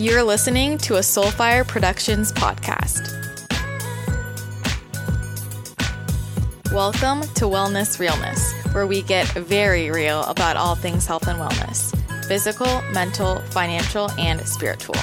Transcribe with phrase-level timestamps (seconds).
[0.00, 3.12] You're listening to a Soulfire Productions podcast.
[6.72, 11.92] Welcome to Wellness Realness, where we get very real about all things health and wellness
[12.28, 14.94] physical, mental, financial, and spiritual.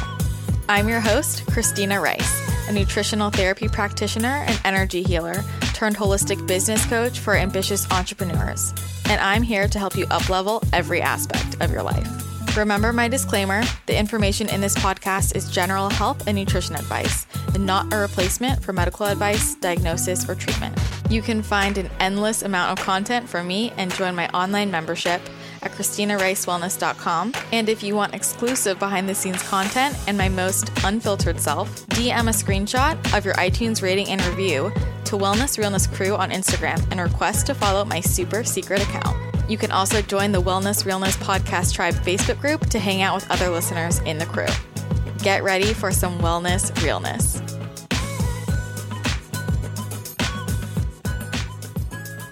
[0.70, 5.44] I'm your host, Christina Rice, a nutritional therapy practitioner and energy healer
[5.74, 8.74] turned holistic business coach for ambitious entrepreneurs.
[9.10, 12.25] And I'm here to help you uplevel every aspect of your life.
[12.56, 17.66] Remember my disclaimer the information in this podcast is general health and nutrition advice and
[17.66, 20.78] not a replacement for medical advice, diagnosis, or treatment.
[21.10, 25.22] You can find an endless amount of content from me and join my online membership
[25.64, 27.34] at ChristinaRiceWellness.com.
[27.52, 32.30] And if you want exclusive behind the scenes content and my most unfiltered self, DM
[32.30, 34.72] a screenshot of your iTunes rating and review
[35.06, 39.25] to Wellness Realness Crew on Instagram and request to follow my super secret account.
[39.48, 43.30] You can also join the Wellness Realness Podcast Tribe Facebook group to hang out with
[43.30, 44.48] other listeners in the crew.
[45.20, 47.42] Get ready for some wellness realness.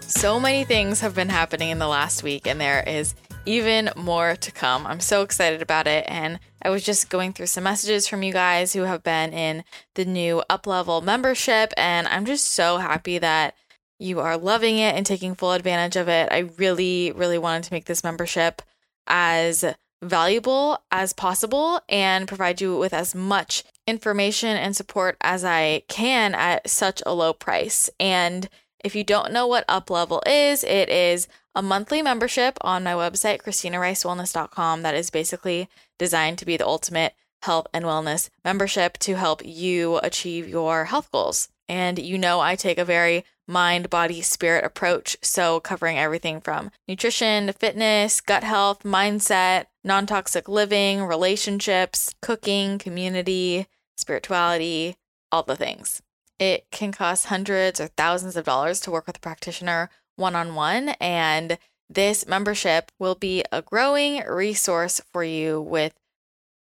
[0.08, 3.14] So many things have been happening in the last week, and there is
[3.46, 4.88] even more to come.
[4.88, 6.06] I'm so excited about it.
[6.08, 9.64] And I was just going through some messages from you guys who have been in
[9.96, 13.56] the new up level membership, and I'm just so happy that
[14.04, 16.30] you are loving it and taking full advantage of it.
[16.32, 18.62] I really, really wanted to make this membership
[19.08, 19.64] as
[20.02, 26.36] valuable as possible and provide you with as much information and support as I can
[26.36, 27.90] at such a low price.
[28.00, 28.50] And
[28.84, 32.94] if you don't know what Up Level is, it is a monthly membership on my
[32.94, 39.16] website, ChristinaRiceWellness.com, that is basically designed to be the ultimate health and wellness membership to
[39.16, 41.50] help you achieve your health goals.
[41.70, 45.18] And you know, I take a very mind, body, spirit approach.
[45.22, 52.78] So, covering everything from nutrition to fitness, gut health, mindset, non toxic living, relationships, cooking,
[52.78, 54.96] community, spirituality,
[55.32, 56.02] all the things.
[56.40, 60.56] It can cost hundreds or thousands of dollars to work with a practitioner one on
[60.56, 60.90] one.
[61.00, 61.58] And
[61.90, 65.94] this membership will be a growing resource for you with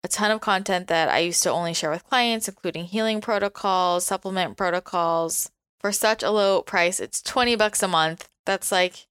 [0.03, 4.05] a ton of content that I used to only share with clients, including healing protocols,
[4.05, 5.51] supplement protocols.
[5.81, 8.29] For such a low price, it's 20 bucks a month.
[8.45, 9.07] That's like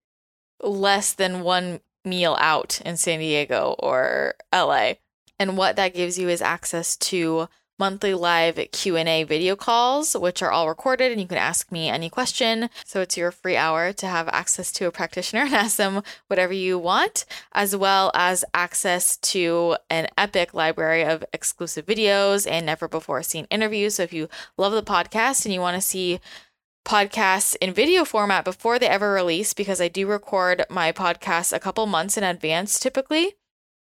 [0.63, 4.93] less than one meal out in San Diego or LA.
[5.41, 7.49] And what that gives you is access to
[7.81, 12.11] monthly live Q&A video calls which are all recorded and you can ask me any
[12.11, 12.69] question.
[12.85, 16.53] So it's your free hour to have access to a practitioner and ask them whatever
[16.53, 22.87] you want as well as access to an epic library of exclusive videos and never
[22.87, 23.95] before seen interviews.
[23.95, 26.21] So if you love the podcast and you want to see
[26.85, 31.61] podcasts in video format before they ever release because I do record my podcasts a
[31.61, 33.35] couple months in advance typically.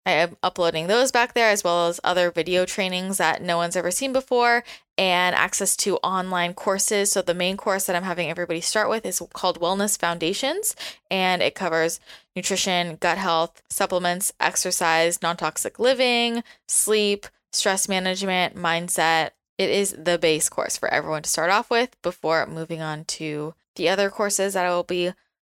[0.06, 3.74] I am uploading those back there as well as other video trainings that no one's
[3.74, 4.62] ever seen before
[4.96, 7.10] and access to online courses.
[7.10, 10.76] So, the main course that I'm having everybody start with is called Wellness Foundations,
[11.10, 11.98] and it covers
[12.36, 19.30] nutrition, gut health, supplements, exercise, non toxic living, sleep, stress management, mindset.
[19.58, 23.54] It is the base course for everyone to start off with before moving on to
[23.76, 25.12] the other courses that I will be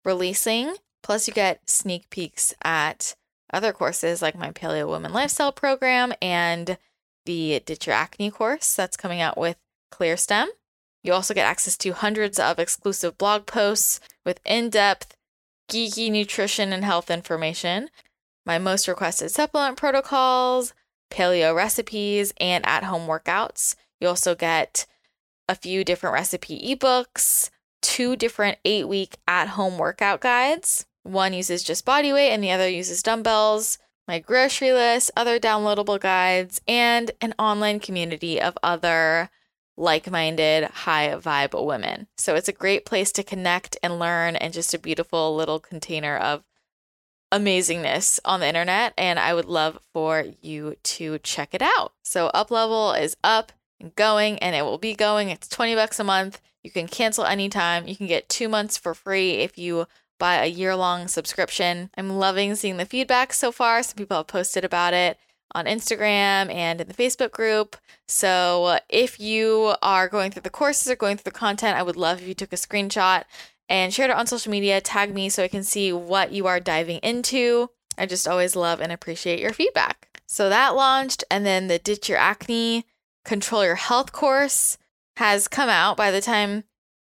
[0.05, 0.75] releasing.
[1.03, 3.15] Plus, you get sneak peeks at
[3.53, 6.77] other courses like my Paleo Woman Lifestyle program and
[7.25, 9.57] the Ditch Your Acne course that's coming out with
[9.93, 10.47] ClearStem.
[11.03, 15.17] You also get access to hundreds of exclusive blog posts with in depth,
[15.71, 17.89] geeky nutrition and health information,
[18.45, 20.75] my most requested supplement protocols,
[21.11, 23.77] paleo recipes, and at home workouts.
[24.01, 24.87] You also get
[25.49, 27.51] a few different recipe ebooks,
[27.83, 32.51] two different eight week at home workout guides, one uses just body weight and the
[32.51, 39.31] other uses dumbbells, my grocery list, other downloadable guides, and an online community of other
[39.77, 42.09] like minded, high vibe women.
[42.17, 46.17] So it's a great place to connect and learn, and just a beautiful little container
[46.17, 46.45] of
[47.33, 48.95] amazingness on the internet.
[48.97, 51.93] And I would love for you to check it out.
[52.03, 55.31] So, Up Level is up and going, and it will be going.
[55.31, 56.41] It's 20 bucks a month.
[56.63, 57.87] You can cancel anytime.
[57.87, 59.87] You can get two months for free if you
[60.19, 61.91] buy a year long subscription.
[61.97, 63.83] I'm loving seeing the feedback so far.
[63.83, 65.19] Some people have posted about it
[65.55, 67.77] on Instagram and in the Facebook group.
[68.09, 71.83] So uh, if you are going through the courses or going through the content, I
[71.83, 73.25] would love if you took a screenshot
[73.69, 76.61] and shared it on social media, tag me so I can see what you are
[76.61, 77.71] diving into.
[77.99, 80.21] I just always love and appreciate your feedback.
[80.27, 82.85] So that launched, and then the Ditch Your Acne,
[83.27, 84.79] Control Your Health course
[85.19, 86.65] has come out by the time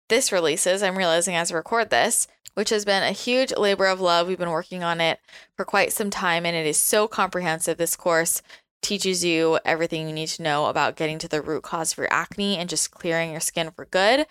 [0.09, 0.83] this releases.
[0.83, 2.27] I'm realizing as I record this
[2.57, 4.27] which has been a huge labor of love.
[4.27, 5.19] We've been working on it
[5.55, 7.77] for quite some time, and it is so comprehensive.
[7.77, 8.41] This course
[8.81, 12.11] teaches you everything you need to know about getting to the root cause of your
[12.11, 14.25] acne and just clearing your skin for good.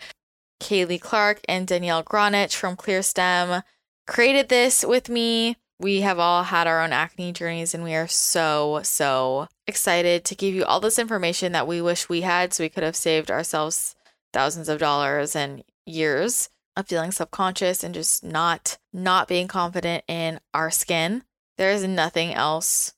[0.61, 3.63] Kaylee Clark and Danielle Gronich from ClearStem
[4.09, 5.57] created this with me.
[5.79, 10.35] We have all had our own acne journeys, and we are so, so excited to
[10.35, 13.31] give you all this information that we wish we had so we could have saved
[13.31, 13.95] ourselves
[14.33, 20.41] thousands of dollars and years of feeling subconscious and just not not being confident in
[20.53, 21.25] our skin.
[21.57, 22.93] There is nothing else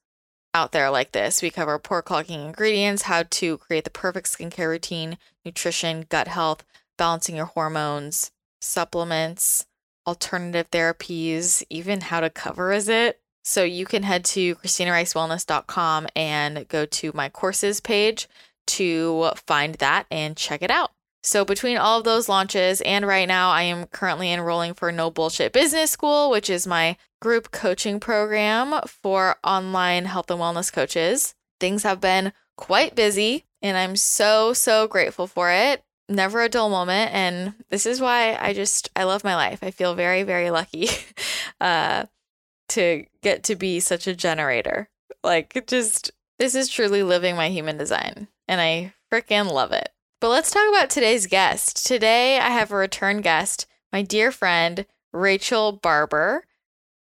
[0.53, 1.43] out there like this.
[1.43, 6.65] We cover pore clogging ingredients, how to create the perfect skincare routine, nutrition, gut health,
[6.97, 9.67] balancing your hormones, supplements,
[10.07, 13.21] alternative therapies, even how to cover is it.
[13.49, 18.29] So you can head to ChristinaRiceWellness.com and go to my courses page
[18.67, 20.91] to find that and check it out.
[21.23, 25.11] So between all of those launches and right now I am currently enrolling for No
[25.11, 31.35] Bullshit Business School, which is my group coaching program for online health and wellness coaches.
[31.59, 36.69] Things have been quite busy and I'm so so grateful for it never a dull
[36.71, 40.51] moment and this is why i just i love my life i feel very very
[40.51, 40.89] lucky
[41.61, 42.07] uh
[42.69, 44.89] to get to be such a generator
[45.25, 50.29] like just this is truly living my human design and i freaking love it but
[50.29, 55.73] let's talk about today's guest today i have a return guest my dear friend rachel
[55.73, 56.45] barber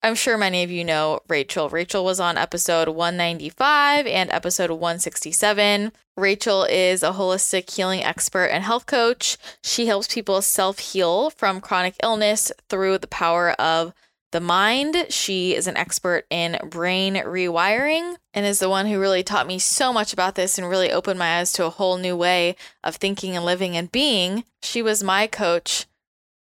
[0.06, 1.68] I'm sure many of you know Rachel.
[1.68, 5.90] Rachel was on episode 195 and episode 167.
[6.16, 9.36] Rachel is a holistic healing expert and health coach.
[9.64, 13.94] She helps people self heal from chronic illness through the power of
[14.32, 15.06] the mind.
[15.10, 19.58] She is an expert in brain rewiring and is the one who really taught me
[19.58, 22.96] so much about this and really opened my eyes to a whole new way of
[22.96, 24.44] thinking and living and being.
[24.62, 25.86] She was my coach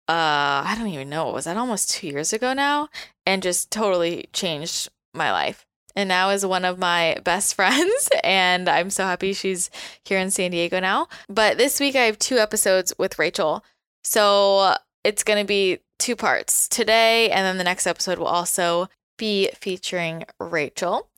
[0.08, 2.88] uh I don't even know, was that almost 2 years ago now
[3.24, 5.66] and just totally changed my life.
[5.94, 9.70] And now is one of my best friends and I'm so happy she's
[10.04, 11.08] here in San Diego now.
[11.28, 13.64] But this week I have two episodes with Rachel.
[14.02, 14.74] So
[15.04, 18.88] it's going to be two parts today and then the next episode will also
[19.18, 21.08] be featuring Rachel.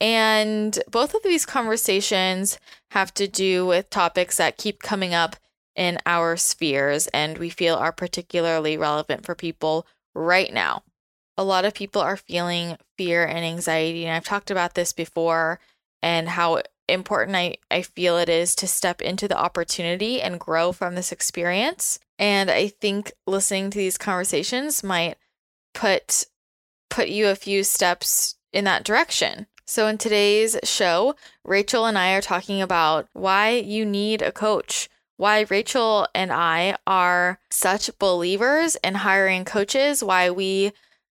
[0.00, 2.58] And both of these conversations
[2.90, 5.36] have to do with topics that keep coming up
[5.76, 10.82] in our spheres and we feel are particularly relevant for people right now.
[11.38, 15.60] A lot of people are feeling fear and anxiety, and I've talked about this before
[16.02, 20.72] and how important I, I feel it is to step into the opportunity and grow
[20.72, 21.98] from this experience.
[22.18, 25.16] And I think listening to these conversations might
[25.74, 26.26] put
[26.90, 29.46] put you a few steps in that direction.
[29.64, 31.14] So in today's show,
[31.44, 34.90] Rachel and I are talking about why you need a coach
[35.22, 40.72] why Rachel and I are such believers in hiring coaches, why we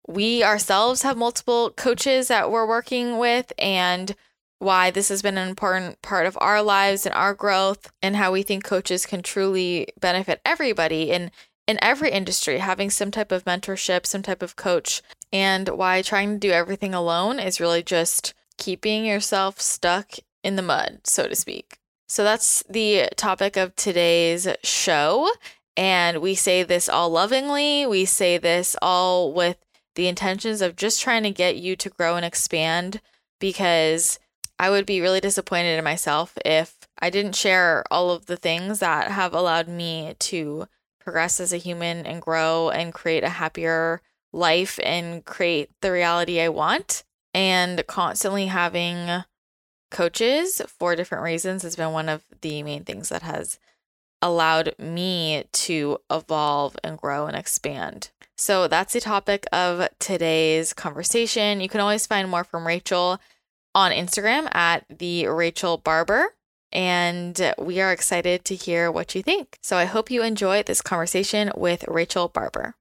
[0.08, 4.16] we ourselves have multiple coaches that we're working with and
[4.60, 8.32] why this has been an important part of our lives and our growth and how
[8.32, 11.32] we think coaches can truly benefit everybody in
[11.68, 15.02] in every industry having some type of mentorship, some type of coach
[15.34, 20.14] and why trying to do everything alone is really just keeping yourself stuck
[20.44, 21.80] in the mud, so to speak.
[22.08, 25.30] So that's the topic of today's show.
[25.76, 27.86] And we say this all lovingly.
[27.86, 29.58] We say this all with
[29.96, 33.02] the intentions of just trying to get you to grow and expand
[33.40, 34.20] because
[34.58, 38.80] I would be really disappointed in myself if I didn't share all of the things
[38.80, 40.68] that have allowed me to
[41.00, 46.40] progress as a human and grow and create a happier life and create the reality
[46.40, 47.04] I want.
[47.34, 49.24] And constantly having
[49.92, 53.60] coaches for different reasons has been one of the main things that has
[54.22, 58.10] allowed me to evolve and grow and expand.
[58.38, 61.62] So that's the topic of today's conversation.
[61.62, 63.20] You can always find more from Rachel
[63.76, 66.34] on Instagram at the Rachel Barber.
[66.72, 69.60] And we are excited to hear what you think.
[69.62, 72.76] So I hope you enjoy this conversation with Rachel Barber.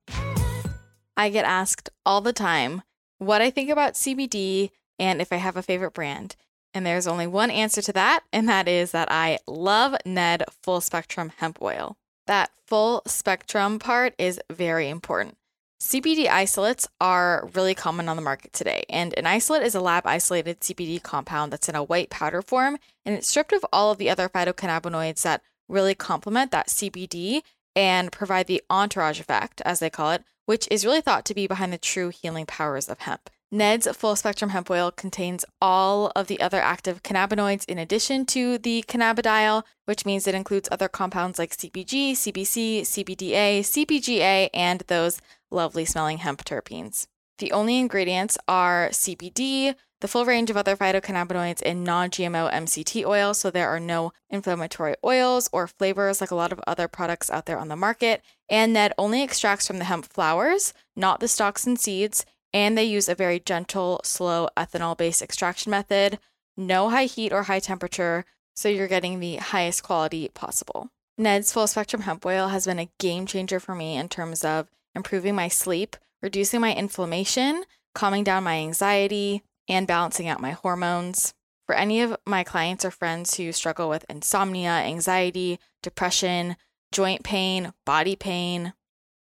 [1.17, 2.83] I get asked all the time
[3.19, 6.37] what I think about CBD and if I have a favorite brand.
[6.73, 10.81] And there's only one answer to that, and that is that I love Ned Full
[10.81, 11.97] Spectrum Hemp Oil.
[12.27, 15.37] That full spectrum part is very important.
[15.85, 20.07] CBD isolates are really common on the market today, and an isolate is a lab
[20.07, 23.99] isolated CBD compound that's in a white powder form, and it's stripped of all of
[23.99, 27.43] the other phytocannabinoids that really complement that CBD
[27.77, 31.47] and provide the entourage effect, as they call it, which is really thought to be
[31.47, 33.29] behind the true healing powers of hemp.
[33.53, 38.57] Ned's full spectrum hemp oil contains all of the other active cannabinoids in addition to
[38.59, 45.21] the cannabidiol, which means it includes other compounds like CBG, CBC, CBDA, CBGA, and those
[45.55, 47.07] lovely smelling hemp terpenes.
[47.39, 53.07] The only ingredients are CBD, the full range of other phytocannabinoids in non GMO MCT
[53.07, 57.31] oil, so there are no inflammatory oils or flavors like a lot of other products
[57.31, 58.23] out there on the market.
[58.49, 62.85] And Ned only extracts from the hemp flowers, not the stalks and seeds, and they
[62.85, 66.19] use a very gentle, slow ethanol based extraction method,
[66.57, 70.91] no high heat or high temperature, so you're getting the highest quality possible.
[71.17, 74.69] Ned's full spectrum hemp oil has been a game changer for me in terms of
[74.95, 81.35] improving my sleep, reducing my inflammation, calming down my anxiety, and balancing out my hormones.
[81.67, 86.57] For any of my clients or friends who struggle with insomnia, anxiety, depression,
[86.93, 88.75] joint pain, body pain,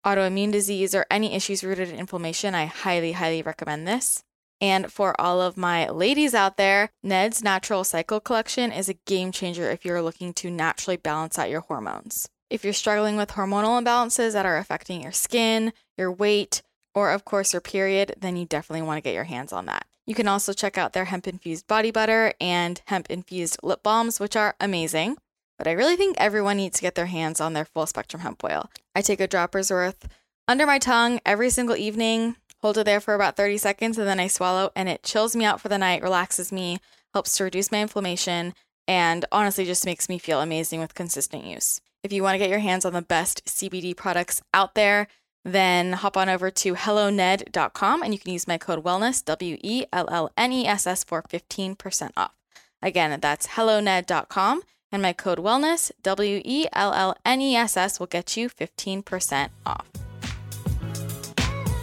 [0.04, 4.22] autoimmune disease, or any issues rooted in inflammation, I highly, highly recommend this.
[4.60, 9.32] And for all of my ladies out there, Ned's Natural Cycle Collection is a game
[9.32, 12.28] changer if you're looking to naturally balance out your hormones.
[12.48, 16.62] If you're struggling with hormonal imbalances that are affecting your skin, your weight,
[16.94, 19.86] or of course your period, then you definitely want to get your hands on that.
[20.06, 24.20] You can also check out their hemp infused body butter and hemp infused lip balms,
[24.20, 25.16] which are amazing.
[25.58, 28.44] But I really think everyone needs to get their hands on their full spectrum hemp
[28.44, 28.70] oil.
[28.94, 30.06] I take a dropper's worth
[30.46, 34.20] under my tongue every single evening, hold it there for about 30 seconds, and then
[34.20, 36.78] I swallow, and it chills me out for the night, relaxes me,
[37.12, 38.54] helps to reduce my inflammation,
[38.86, 41.80] and honestly just makes me feel amazing with consistent use.
[42.02, 45.08] If you want to get your hands on the best CBD products out there,
[45.44, 49.84] then hop on over to helloned.com and you can use my code wellness, W E
[49.92, 52.34] L L N E S S, for 15% off.
[52.82, 54.62] Again, that's helloned.com
[54.92, 58.48] and my code wellness, W E L L N E S S, will get you
[58.48, 59.86] 15% off.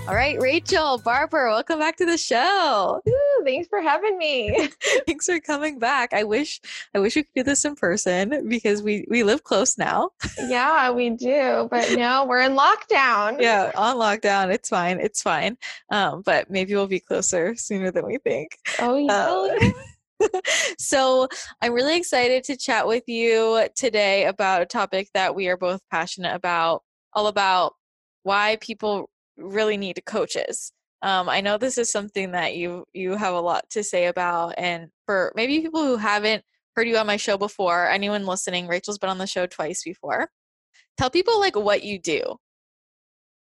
[0.05, 3.01] All right, Rachel, Barber, welcome back to the show.
[3.07, 4.67] Ooh, thanks for having me.
[5.07, 6.13] thanks for coming back.
[6.13, 6.59] I wish
[6.93, 10.09] I wish we could do this in person because we we live close now.
[10.47, 13.41] yeah, we do, but no, we're in lockdown.
[13.41, 14.53] Yeah, on lockdown.
[14.53, 14.99] It's fine.
[14.99, 15.57] It's fine.
[15.89, 18.57] Um, but maybe we'll be closer sooner than we think.
[18.79, 19.71] Oh yeah.
[20.19, 20.31] Uh,
[20.77, 21.29] so
[21.61, 25.79] I'm really excited to chat with you today about a topic that we are both
[25.89, 26.83] passionate about,
[27.13, 27.75] all about
[28.23, 30.71] why people really need coaches.
[31.01, 34.55] Um, I know this is something that you you have a lot to say about,
[34.57, 36.43] and for maybe people who haven't
[36.75, 40.29] heard you on my show before, anyone listening, Rachel's been on the show twice before.
[40.97, 42.37] Tell people like what you do.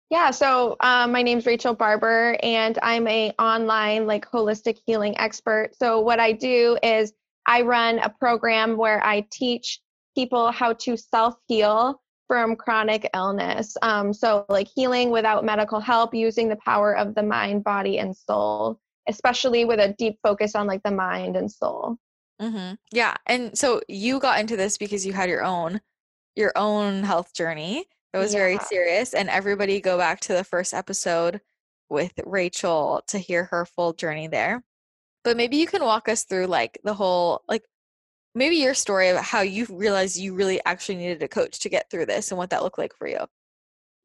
[0.09, 5.71] Yeah, so um, my name's Rachel Barber, and I'm a online like holistic healing expert.
[5.79, 7.13] So what I do is
[7.47, 9.79] I run a program where I teach
[10.15, 13.75] people how to self heal from chronic illness.
[13.81, 18.15] Um, so, like healing without medical help, using the power of the mind, body, and
[18.15, 21.97] soul, especially with a deep focus on like the mind and soul.
[22.41, 22.75] Mm-hmm.
[22.91, 25.81] Yeah, and so you got into this because you had your own
[26.35, 28.39] your own health journey that was yeah.
[28.39, 31.41] very serious, and everybody go back to the first episode
[31.89, 34.63] with Rachel to hear her full journey there.
[35.23, 37.63] But maybe you can walk us through like the whole like
[38.35, 41.89] maybe your story about how you realized you really actually needed a coach to get
[41.89, 43.19] through this and what that looked like for you.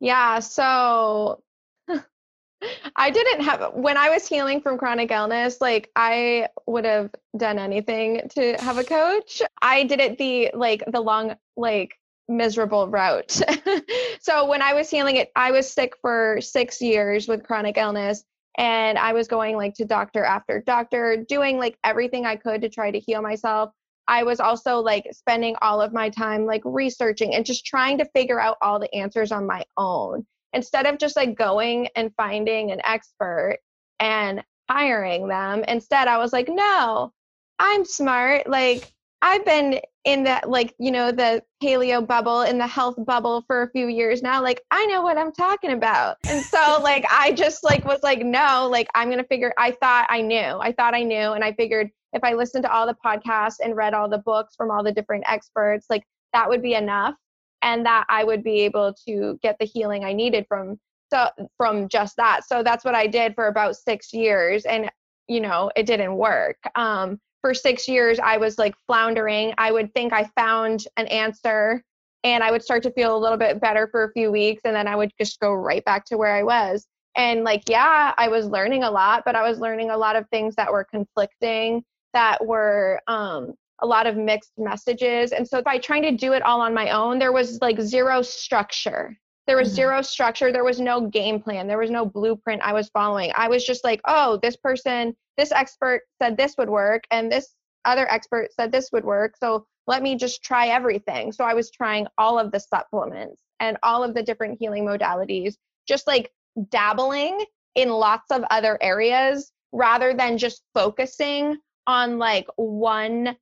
[0.01, 1.43] Yeah, so
[2.97, 7.59] I didn't have when I was healing from chronic illness, like I would have done
[7.59, 9.43] anything to have a coach.
[9.63, 11.95] I did it the like the long like
[12.29, 13.41] miserable route.
[14.21, 18.23] so when I was healing it, I was sick for 6 years with chronic illness
[18.59, 22.69] and I was going like to doctor after doctor, doing like everything I could to
[22.69, 23.71] try to heal myself.
[24.09, 28.05] I was also like spending all of my time like researching and just trying to
[28.07, 32.71] figure out all the answers on my own instead of just like going and finding
[32.71, 33.59] an expert
[34.01, 35.65] and hiring them.
[35.69, 37.13] Instead, I was like, no,
[37.59, 38.49] I'm smart.
[38.49, 43.43] Like, I've been in that, like, you know, the paleo bubble, in the health bubble
[43.47, 44.41] for a few years now.
[44.43, 46.19] Like, I know what I'm talking about.
[46.29, 49.73] And so, like, I just, like, was like, no, like, I'm going to figure, I
[49.73, 50.39] thought I knew.
[50.39, 51.33] I thought I knew.
[51.33, 54.55] And I figured if I listened to all the podcasts and read all the books
[54.57, 57.15] from all the different experts, like that would be enough
[57.63, 60.79] and that I would be able to get the healing I needed from
[61.11, 62.47] so from just that.
[62.47, 64.91] So that's what I did for about 6 years and
[65.27, 66.57] you know, it didn't work.
[66.75, 69.55] Um for 6 years I was like floundering.
[69.59, 71.83] I would think I found an answer
[72.25, 74.75] and I would start to feel a little bit better for a few weeks and
[74.75, 76.87] then I would just go right back to where I was.
[77.17, 80.29] And like yeah, I was learning a lot, but I was learning a lot of
[80.29, 85.33] things that were conflicting that were um, a lot of mixed messages.
[85.33, 88.23] And so by trying to do it all on my own, there was like zero
[88.23, 89.17] structure.
[89.47, 89.77] There was mm-hmm.
[89.77, 90.53] zero structure.
[90.53, 91.67] There was no game plan.
[91.67, 93.33] There was no blueprint I was following.
[93.35, 97.55] I was just like, oh, this person, this expert said this would work, and this
[97.85, 99.37] other expert said this would work.
[99.39, 101.33] So let me just try everything.
[101.33, 105.55] So I was trying all of the supplements and all of the different healing modalities,
[105.87, 106.31] just like
[106.69, 107.43] dabbling
[107.75, 111.57] in lots of other areas rather than just focusing
[111.89, 113.37] on like one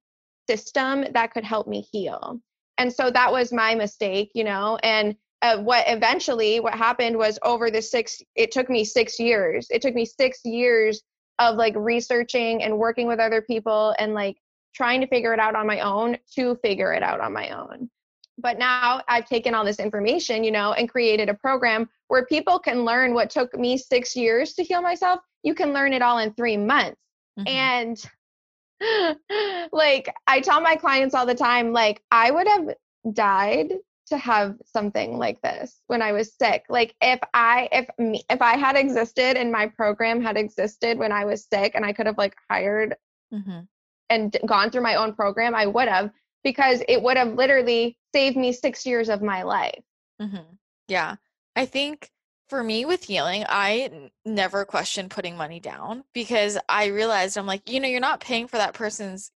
[0.49, 2.41] system that could help me heal.
[2.79, 7.39] And so that was my mistake, you know, and uh, what eventually what happened was
[7.43, 9.67] over the six it took me 6 years.
[9.71, 11.03] It took me 6 years
[11.39, 14.37] of like researching and working with other people and like
[14.75, 17.91] trying to figure it out on my own to figure it out on my own.
[18.39, 22.59] But now I've taken all this information, you know, and created a program where people
[22.59, 25.21] can learn what took me six years to heal myself.
[25.43, 27.01] You can learn it all in three months.
[27.39, 27.49] Mm-hmm.
[27.49, 28.11] And
[29.73, 32.75] like I tell my clients all the time, like I would have
[33.13, 33.73] died
[34.07, 36.65] to have something like this when I was sick.
[36.69, 41.13] Like if I if me if I had existed and my program had existed when
[41.13, 42.97] I was sick and I could have like hired
[43.33, 43.61] mm-hmm.
[44.11, 46.11] and gone through my own program, I would have
[46.45, 49.83] because it would have literally saved me 6 years of my life.
[50.23, 50.55] Mm-hmm.
[50.87, 51.17] Yeah.
[51.57, 52.11] I think
[52.49, 57.71] for me with healing, I never questioned putting money down because I realized I'm like,
[57.71, 59.31] you know, you're not paying for that person's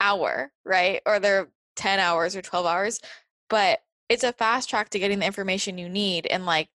[0.00, 1.00] hour, right?
[1.06, 3.00] Or their 10 hours or 12 hours,
[3.48, 6.68] but it's a fast track to getting the information you need and like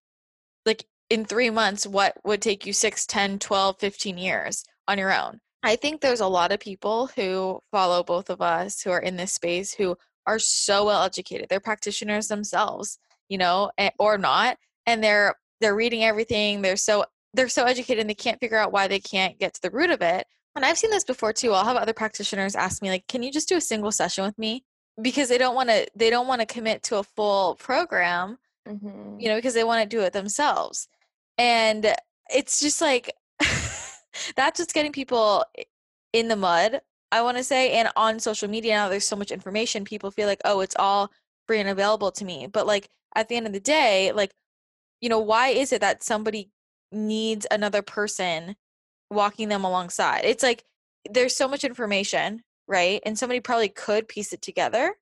[0.66, 5.14] like in 3 months what would take you 6, 10, 12, 15 years on your
[5.14, 5.40] own.
[5.64, 9.18] I think there's a lot of people who follow both of us who are in
[9.18, 11.48] this space who are so well educated.
[11.50, 16.62] They're practitioners themselves, you know, eh, or not, and they're they're reading everything.
[16.62, 19.62] They're so they're so educated and they can't figure out why they can't get to
[19.62, 20.26] the root of it.
[20.56, 21.54] And I've seen this before too.
[21.54, 24.38] I'll have other practitioners ask me like, "Can you just do a single session with
[24.40, 24.64] me?"
[25.02, 28.38] Because they don't want to they don't want to commit to a full program,
[28.68, 29.20] mm-hmm.
[29.20, 30.88] you know, because they want to do it themselves.
[31.38, 31.94] And
[32.34, 33.14] it's just like
[34.36, 35.46] that's just getting people
[36.14, 37.74] in the mud, I want to say.
[37.74, 41.12] And on social media now there's so much information, people feel like, "Oh, it's all
[41.46, 44.32] free and available to me." But like at the end of the day, like
[45.02, 46.52] you know, why is it that somebody
[46.92, 48.56] needs another person
[49.10, 50.22] walking them alongside?
[50.26, 50.64] It's like
[51.10, 53.02] there's so much information, right?
[53.06, 54.96] And somebody probably could piece it together.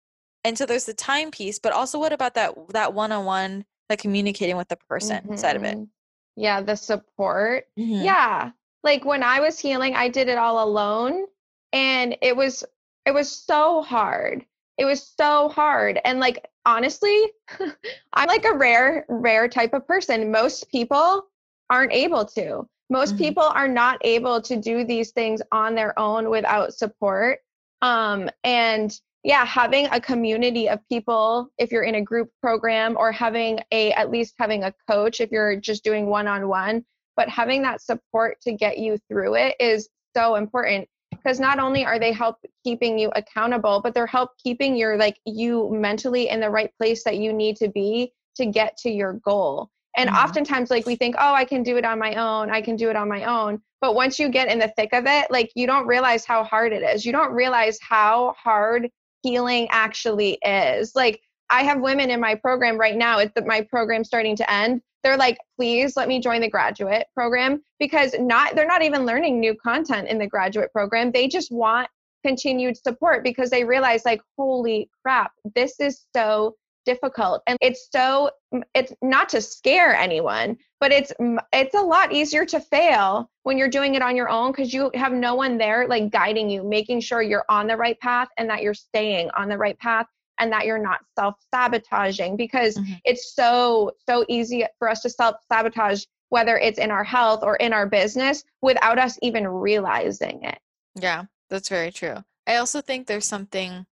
[0.44, 4.58] And so there's the time piece, but also what about that that one-on-one like communicating
[4.58, 5.36] with the person mm-hmm.
[5.36, 5.76] side of it?
[5.76, 6.42] Mm-hmm.
[6.42, 7.66] Yeah, the support.
[7.80, 8.04] Mm-hmm.
[8.04, 8.52] Yeah.
[8.84, 11.26] Like when I was healing, I did it all alone
[11.74, 12.64] and it was
[13.06, 14.46] it was so hard
[14.78, 17.32] it was so hard and like honestly
[18.14, 20.32] i'm like a rare rare type of person.
[20.32, 21.28] Most people
[21.70, 22.68] aren't able to.
[22.90, 23.24] Most mm-hmm.
[23.24, 27.40] people are not able to do these things on their own without support.
[27.82, 33.12] Um and yeah having a community of people if you're in a group program or
[33.12, 36.86] having a at least having a coach if you're just doing one on one
[37.18, 40.88] but having that support to get you through it is so important
[41.26, 45.20] because not only are they help keeping you accountable but they're help keeping your like
[45.26, 49.14] you mentally in the right place that you need to be to get to your
[49.14, 49.70] goal.
[49.98, 50.24] And mm-hmm.
[50.24, 52.52] oftentimes like we think oh i can do it on my own.
[52.52, 53.62] I can do it on my own.
[53.82, 56.72] But once you get in the thick of it like you don't realize how hard
[56.74, 57.06] it is.
[57.06, 58.90] You don't realize how hard
[59.24, 60.92] healing actually is.
[60.96, 63.20] Like i have women in my program right now.
[63.20, 67.62] It's my program starting to end they're like please let me join the graduate program
[67.80, 71.12] because not they're not even learning new content in the graduate program.
[71.12, 71.88] They just want
[72.26, 77.44] continued support because they realize like holy crap this is so difficult.
[77.46, 78.32] And it's so
[78.74, 81.12] it's not to scare anyone but it's
[81.54, 84.92] it's a lot easier to fail when you're doing it on your own because you
[84.94, 88.50] have no one there like guiding you making sure you're on the right path and
[88.50, 90.06] that you're staying on the right path
[90.40, 92.94] and that you're not self sabotaging because mm-hmm.
[93.04, 97.56] it's so, so easy for us to self sabotage, whether it's in our health or
[97.58, 100.60] in our business, without us even realizing it.
[100.96, 102.18] Yeah, that's very true.
[102.48, 103.86] I also think there's something,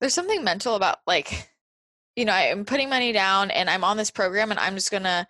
[0.00, 1.48] there's something mental about like,
[2.16, 5.02] you know, I'm putting money down and I'm on this program and I'm just going
[5.02, 5.26] to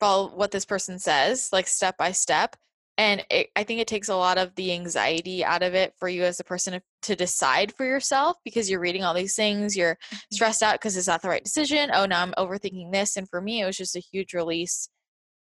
[0.00, 2.56] follow what this person says, like step by step
[2.98, 6.08] and it, i think it takes a lot of the anxiety out of it for
[6.08, 9.94] you as a person to, decide for yourself because you're reading all these things you're
[9.94, 10.16] mm-hmm.
[10.30, 13.40] stressed out because it's not the right decision oh now i'm overthinking this and for
[13.40, 14.88] me it was just a huge release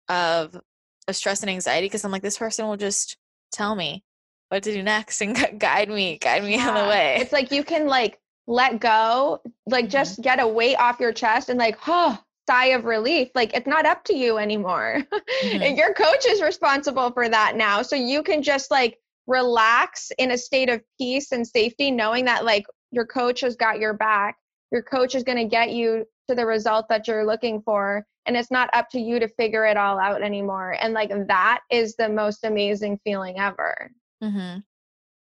[0.09, 0.59] of
[1.07, 3.17] of stress and anxiety because i'm like this person will just
[3.51, 4.03] tell me
[4.49, 6.69] what to do next and guide me guide me yeah.
[6.69, 9.91] on the way it's like you can like let go like mm-hmm.
[9.91, 12.17] just get a weight off your chest and like oh
[12.49, 13.29] sigh of relief.
[13.35, 15.03] Like it's not up to you anymore.
[15.41, 15.75] Mm-hmm.
[15.75, 17.81] your coach is responsible for that now.
[17.81, 22.45] So you can just like relax in a state of peace and safety knowing that
[22.45, 24.37] like your coach has got your back.
[24.71, 28.37] Your coach is going to get you to the result that you're looking for and
[28.37, 30.75] it's not up to you to figure it all out anymore.
[30.79, 33.91] And like that is the most amazing feeling ever.
[34.23, 34.59] Mm-hmm.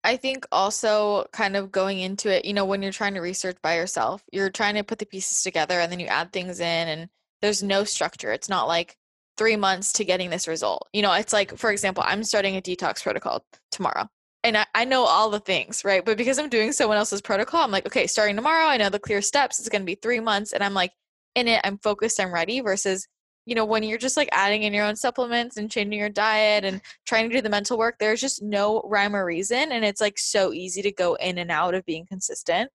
[0.04, 3.58] I think also kind of going into it, you know, when you're trying to research
[3.62, 6.88] by yourself, you're trying to put the pieces together and then you add things in
[6.88, 7.10] and
[7.42, 8.32] there's no structure.
[8.32, 8.96] It's not like
[9.38, 10.88] three months to getting this result.
[10.94, 14.08] You know, it's like, for example, I'm starting a detox protocol tomorrow.
[14.44, 16.04] And I, I know all the things, right?
[16.04, 19.00] But because I'm doing someone else's protocol, I'm like, okay, starting tomorrow, I know the
[19.00, 19.60] clear steps.
[19.60, 20.54] It's going to be three months.
[20.54, 20.92] And I'm like,
[21.36, 23.08] in it, I'm focused, I'm ready versus
[23.50, 26.64] you know, when you're just like adding in your own supplements and changing your diet
[26.64, 29.72] and trying to do the mental work, there's just no rhyme or reason.
[29.72, 32.70] And it's like so easy to go in and out of being consistent.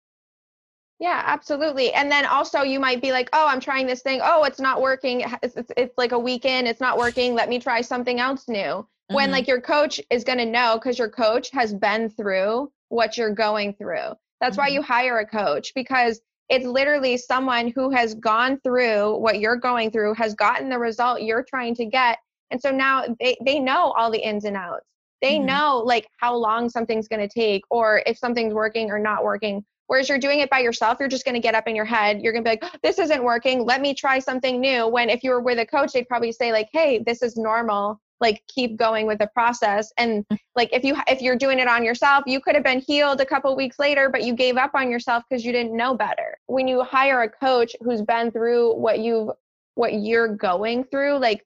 [0.98, 1.92] Yeah, absolutely.
[1.92, 4.20] And then also you might be like, oh, I'm trying this thing.
[4.22, 5.24] Oh, it's not working.
[5.44, 6.66] It's, it's, it's like a weekend.
[6.66, 7.34] It's not working.
[7.34, 8.58] Let me try something else new.
[8.58, 9.14] Mm-hmm.
[9.14, 13.16] When like your coach is going to know because your coach has been through what
[13.16, 14.14] you're going through.
[14.40, 14.60] That's mm-hmm.
[14.60, 19.56] why you hire a coach because it's literally someone who has gone through what you're
[19.56, 22.18] going through, has gotten the result you're trying to get.
[22.50, 24.84] And so now they, they know all the ins and outs.
[25.22, 25.46] They mm-hmm.
[25.46, 29.64] know like how long something's going to take or if something's working or not working.
[29.86, 32.20] Whereas you're doing it by yourself, you're just going to get up in your head.
[32.22, 33.64] You're going to be like, this isn't working.
[33.64, 34.88] Let me try something new.
[34.88, 38.00] When if you were with a coach, they'd probably say, like, hey, this is normal
[38.20, 39.92] like keep going with the process.
[39.98, 40.38] And mm.
[40.54, 43.26] like if you if you're doing it on yourself you could have been healed a
[43.26, 46.36] couple weeks later but you gave up on yourself because you didn't know better.
[46.46, 49.30] When you hire a coach who's been through what you've
[49.74, 51.44] what you're going through like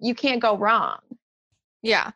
[0.00, 0.98] you can't go wrong.
[1.82, 2.10] Yeah.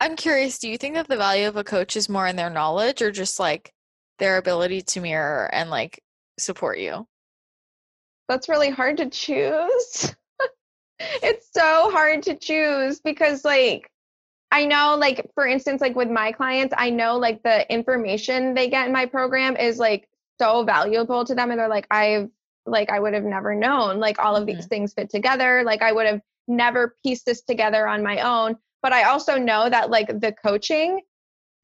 [0.00, 2.50] I'm curious do you think that the value of a coach is more in their
[2.50, 3.72] knowledge or just like
[4.18, 6.02] their ability to mirror and like
[6.38, 7.06] support you?
[8.28, 10.14] That's really hard to choose
[11.00, 13.90] it's so hard to choose because like
[14.50, 18.68] I know like for instance like with my clients I know like the information they
[18.68, 20.08] get in my program is like
[20.40, 22.30] so valuable to them and they're like I've
[22.66, 24.68] like I would have never known like all of these mm-hmm.
[24.68, 28.92] things fit together like I would have never pieced this together on my own but
[28.92, 31.00] I also know that like the coaching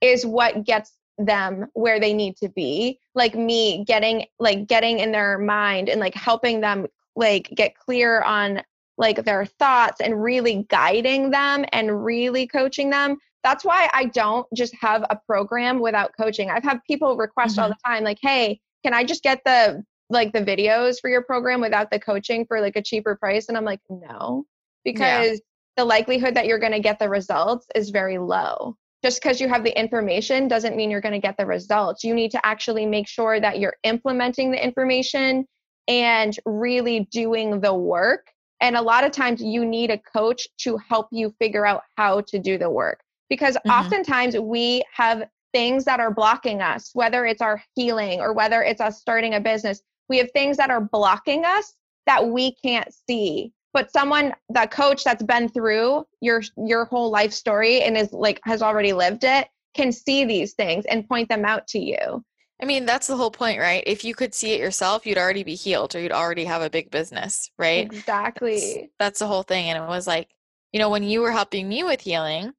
[0.00, 5.12] is what gets them where they need to be like me getting like getting in
[5.12, 8.62] their mind and like helping them like get clear on
[8.96, 13.16] like their thoughts and really guiding them and really coaching them.
[13.42, 16.50] That's why I don't just have a program without coaching.
[16.50, 17.64] I've had people request mm-hmm.
[17.64, 21.22] all the time, like, hey, can I just get the like the videos for your
[21.22, 23.48] program without the coaching for like a cheaper price?
[23.48, 24.44] And I'm like, no,
[24.84, 25.36] because yeah.
[25.76, 28.76] the likelihood that you're going to get the results is very low.
[29.02, 32.04] Just because you have the information doesn't mean you're going to get the results.
[32.04, 35.46] You need to actually make sure that you're implementing the information
[35.88, 38.28] and really doing the work
[38.64, 42.22] and a lot of times you need a coach to help you figure out how
[42.22, 43.70] to do the work because mm-hmm.
[43.70, 48.80] oftentimes we have things that are blocking us, whether it's our healing or whether it's
[48.80, 49.82] us starting a business.
[50.08, 51.74] We have things that are blocking us
[52.06, 53.52] that we can't see.
[53.74, 58.40] But someone, the coach that's been through your your whole life story and is like
[58.44, 62.24] has already lived it, can see these things and point them out to you.
[62.62, 63.82] I mean, that's the whole point, right?
[63.86, 66.70] If you could see it yourself, you'd already be healed or you'd already have a
[66.70, 67.84] big business, right?
[67.84, 68.58] Exactly.
[68.58, 69.70] That's, that's, the whole thing.
[69.70, 70.28] And it was like,
[70.72, 72.52] you know, when you were helping me with healing,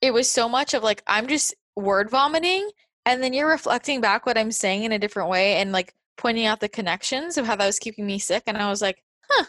[0.00, 2.70] it was so much of like, I'm just word vomiting.
[3.04, 6.46] And then you're reflecting back what I'm saying in a different way and like pointing
[6.46, 8.44] out the connections of how that was keeping me sick.
[8.46, 9.44] And I was like, huh,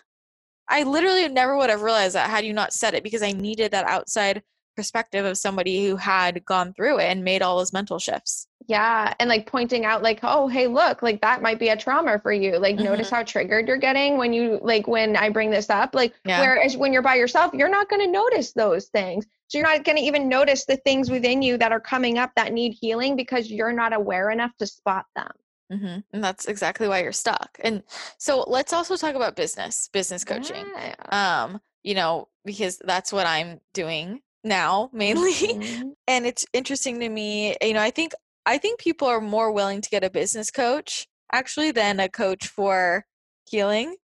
[0.68, 3.72] I literally never would have realized that had you not said it because I needed
[3.72, 4.44] that outside
[4.76, 8.48] perspective of somebody who had gone through it and made all those mental shifts.
[8.68, 9.14] Yeah.
[9.20, 12.32] And like pointing out, like, oh, hey, look, like that might be a trauma for
[12.32, 12.58] you.
[12.58, 12.86] Like, mm-hmm.
[12.86, 15.94] notice how triggered you're getting when you, like, when I bring this up.
[15.94, 16.42] Like, yeah.
[16.42, 19.26] whereas when you're by yourself, you're not going to notice those things.
[19.48, 22.32] So you're not going to even notice the things within you that are coming up
[22.36, 25.32] that need healing because you're not aware enough to spot them.
[25.72, 26.00] Mm-hmm.
[26.12, 27.60] And that's exactly why you're stuck.
[27.64, 27.84] And
[28.18, 30.66] so let's also talk about business, business coaching.
[30.76, 31.44] Yeah.
[31.44, 35.34] Um, you know, because that's what I'm doing now mainly.
[35.34, 35.90] Mm-hmm.
[36.08, 38.14] and it's interesting to me, you know, I think
[38.46, 42.48] I think people are more willing to get a business coach actually than a coach
[42.48, 43.06] for
[43.50, 43.96] healing.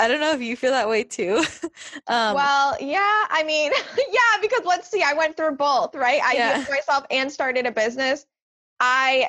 [0.00, 1.38] I don't know if you feel that way too.
[2.06, 6.20] um, well, yeah, I mean, yeah, because let's see, I went through both, right?
[6.22, 6.64] I yeah.
[6.70, 8.24] myself and started a business.
[8.78, 9.28] I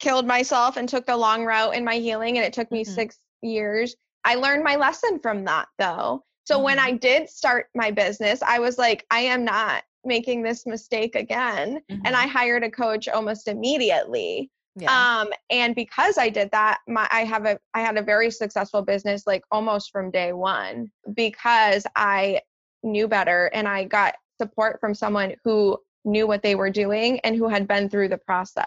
[0.00, 2.92] killed myself and took the long route in my healing, and it took me mm-hmm.
[2.92, 3.96] six years.
[4.24, 6.24] I learned my lesson from that though.
[6.44, 6.64] So mm-hmm.
[6.64, 11.14] when I did start my business, I was like, I am not making this mistake
[11.14, 11.80] again.
[11.90, 12.02] Mm-hmm.
[12.04, 14.50] And I hired a coach almost immediately.
[14.76, 15.20] Yeah.
[15.20, 18.82] Um, and because I did that, my I have a I had a very successful
[18.82, 22.40] business like almost from day one because I
[22.82, 27.36] knew better and I got support from someone who knew what they were doing and
[27.36, 28.66] who had been through the process.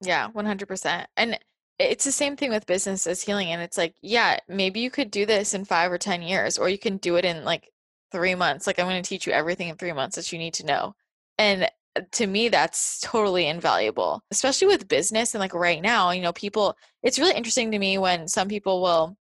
[0.00, 1.06] Yeah, 100%.
[1.16, 1.38] And
[1.78, 5.10] it's the same thing with business as healing and it's like yeah maybe you could
[5.10, 7.70] do this in five or ten years or you can do it in like
[8.12, 10.54] three months like i'm going to teach you everything in three months that you need
[10.54, 10.94] to know
[11.38, 16.22] and uh, to me that's totally invaluable especially with business and like right now you
[16.22, 19.16] know people it's really interesting to me when some people will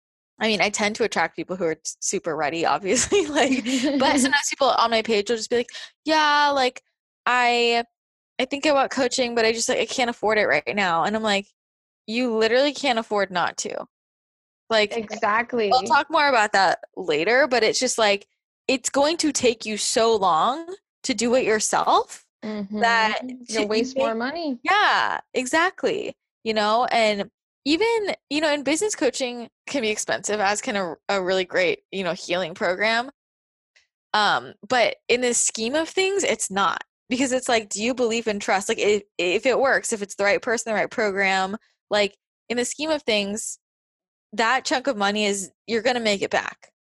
[0.42, 3.27] I mean, I tend to attract people who are super ready, obviously.
[3.27, 5.71] like, but sometimes people on my page will just be like,
[6.05, 6.83] "Yeah, like
[7.25, 7.85] I,
[8.40, 11.05] I think I want coaching, but I just like I can't afford it right now."
[11.05, 11.47] And I'm like,
[12.09, 13.87] "You literally can't afford not to."
[14.68, 15.68] Like, exactly.
[15.71, 18.27] We'll talk more about that later, but it's just like
[18.73, 20.67] it's going to take you so long
[21.03, 22.81] to do it yourself mm-hmm.
[22.81, 24.59] that you waste more money.
[24.63, 26.17] Yeah, exactly.
[26.43, 27.31] You know, and
[27.67, 31.81] even you know in business coaching can be expensive as can a, a really great
[31.93, 33.09] you know healing program
[34.15, 38.27] um but in the scheme of things it's not because it's like do you believe
[38.27, 41.57] in trust like if, if it works if it's the right person the right program
[41.89, 42.17] like
[42.49, 43.61] in the scheme of things
[44.33, 46.72] that chunk of money is you're going to make it back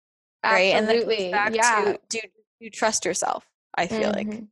[0.43, 1.31] right Absolutely.
[1.31, 2.19] and then yeah to, do
[2.59, 4.29] you trust yourself i feel mm-hmm.
[4.29, 4.43] like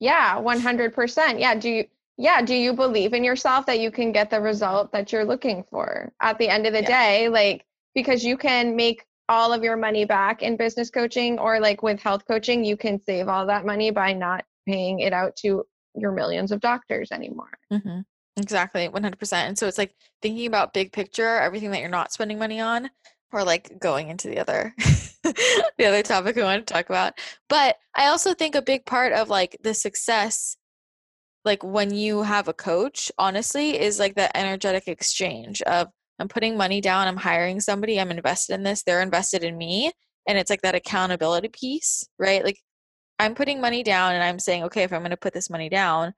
[0.00, 1.84] yeah 100% yeah do you
[2.18, 5.64] yeah do you believe in yourself that you can get the result that you're looking
[5.70, 6.86] for at the end of the yeah.
[6.88, 11.58] day like because you can make all of your money back in business coaching or
[11.60, 15.34] like with health coaching you can save all that money by not paying it out
[15.36, 18.00] to your millions of doctors anymore mm-hmm.
[18.36, 22.38] exactly 100% and so it's like thinking about big picture everything that you're not spending
[22.38, 22.90] money on
[23.32, 24.74] or like going into the other
[25.22, 27.14] the other topic we want to talk about.
[27.48, 30.56] But i also think a big part of like the success
[31.46, 36.56] like when you have a coach honestly is like that energetic exchange of i'm putting
[36.56, 39.92] money down i'm hiring somebody i'm invested in this they're invested in me
[40.28, 42.44] and it's like that accountability piece right?
[42.44, 42.60] Like
[43.18, 45.70] i'm putting money down and i'm saying okay if i'm going to put this money
[45.70, 46.12] down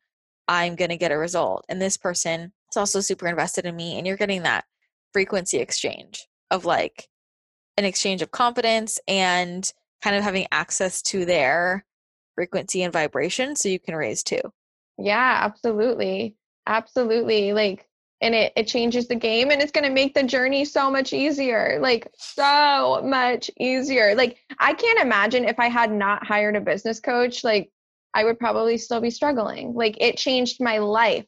[0.49, 3.99] i'm going to get a result and this person is also super invested in me
[3.99, 4.65] and you're getting that
[5.13, 7.09] frequency exchange of like
[7.77, 11.85] an exchange of confidence and kind of having access to their
[12.35, 14.41] frequency and vibration so you can raise too
[14.99, 16.35] yeah, absolutely.
[16.67, 17.53] Absolutely.
[17.53, 17.87] Like,
[18.21, 21.13] and it, it changes the game and it's going to make the journey so much
[21.13, 21.79] easier.
[21.81, 24.15] Like, so much easier.
[24.17, 27.71] Like, I can't imagine if I had not hired a business coach, like,
[28.13, 29.75] I would probably still be struggling.
[29.75, 31.25] Like, it changed my life.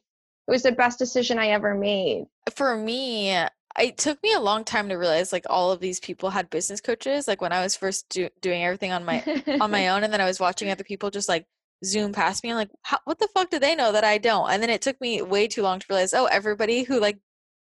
[0.47, 2.25] It was the best decision I ever made.
[2.53, 3.37] For me,
[3.79, 6.81] it took me a long time to realize like all of these people had business
[6.81, 9.23] coaches like when i was first do- doing everything on my
[9.59, 11.45] on my own and then i was watching other people just like
[11.83, 12.51] zoom past me.
[12.51, 12.71] I'm like,
[13.05, 14.49] what the fuck do they know that I don't?
[14.51, 17.19] And then it took me way too long to realize, oh, everybody who like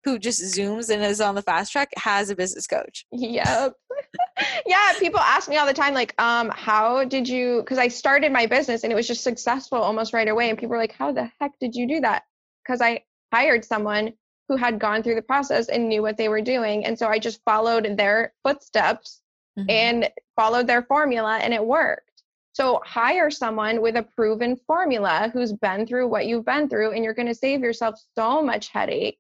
[0.05, 3.05] who just zooms and is on the fast track has a business coach.
[3.11, 3.75] Yep.
[4.67, 7.59] yeah, people ask me all the time, like, um, how did you?
[7.61, 10.71] Because I started my business and it was just successful almost right away, and people
[10.71, 12.23] were like, how the heck did you do that?
[12.65, 14.13] Because I hired someone
[14.49, 17.19] who had gone through the process and knew what they were doing, and so I
[17.19, 19.23] just followed their footsteps
[19.59, 19.69] mm-hmm.
[19.69, 22.23] and followed their formula, and it worked.
[22.53, 27.05] So hire someone with a proven formula who's been through what you've been through, and
[27.05, 29.19] you're going to save yourself so much headache,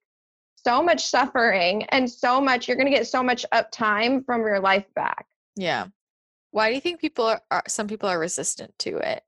[0.56, 4.40] so much suffering, and so much, you're going to get so much up time from
[4.40, 5.26] your life back.
[5.54, 5.88] Yeah.
[6.52, 9.22] Why do you think people are, are, some people are resistant to it?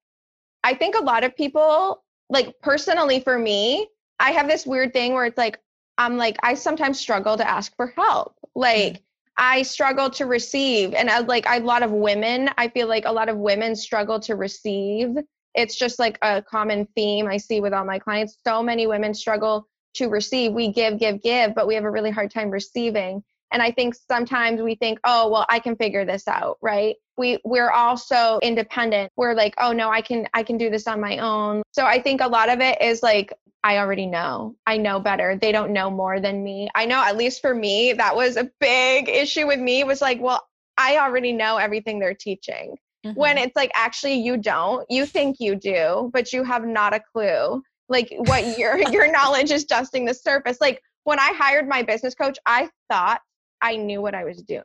[0.65, 5.13] I think a lot of people, like personally for me, I have this weird thing
[5.13, 5.59] where it's like,
[5.99, 8.35] I'm like, I sometimes struggle to ask for help.
[8.55, 9.03] Like, mm.
[9.37, 10.95] I struggle to receive.
[10.95, 14.19] And I, like a lot of women, I feel like a lot of women struggle
[14.21, 15.17] to receive.
[15.55, 18.39] It's just like a common theme I see with all my clients.
[18.47, 20.53] So many women struggle to receive.
[20.53, 23.23] We give, give, give, but we have a really hard time receiving.
[23.51, 26.97] And I think sometimes we think, oh, well, I can figure this out, right?
[27.17, 29.11] We we're also independent.
[29.17, 31.63] We're like, oh no, I can I can do this on my own.
[31.73, 33.33] So I think a lot of it is like
[33.65, 34.55] I already know.
[34.67, 35.37] I know better.
[35.37, 36.71] They don't know more than me.
[36.75, 40.21] I know, at least for me, that was a big issue with me was like,
[40.21, 42.77] well, I already know everything they're teaching.
[43.05, 43.19] Mm-hmm.
[43.19, 44.87] When it's like, actually, you don't.
[44.89, 47.63] You think you do, but you have not a clue.
[47.89, 50.61] Like what your your knowledge is dusting the surface.
[50.61, 53.21] Like when I hired my business coach, I thought
[53.61, 54.65] I knew what I was doing.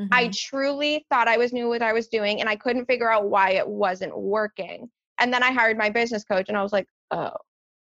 [0.00, 0.12] Mm-hmm.
[0.12, 3.28] I truly thought I was knew what I was doing, and I couldn't figure out
[3.28, 4.90] why it wasn't working.
[5.20, 7.32] And then I hired my business coach, and I was like, oh,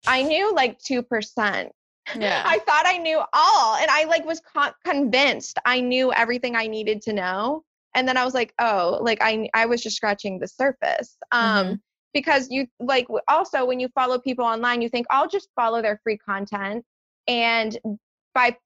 [0.07, 1.71] I knew like 2%.
[2.19, 2.43] Yeah.
[2.45, 6.67] I thought I knew all and I like was con- convinced I knew everything I
[6.67, 7.63] needed to know.
[7.95, 11.17] And then I was like, oh, like I I was just scratching the surface.
[11.31, 11.75] Um mm-hmm.
[12.13, 16.01] because you like also when you follow people online, you think I'll just follow their
[16.03, 16.85] free content
[17.29, 17.79] and
[18.35, 18.57] by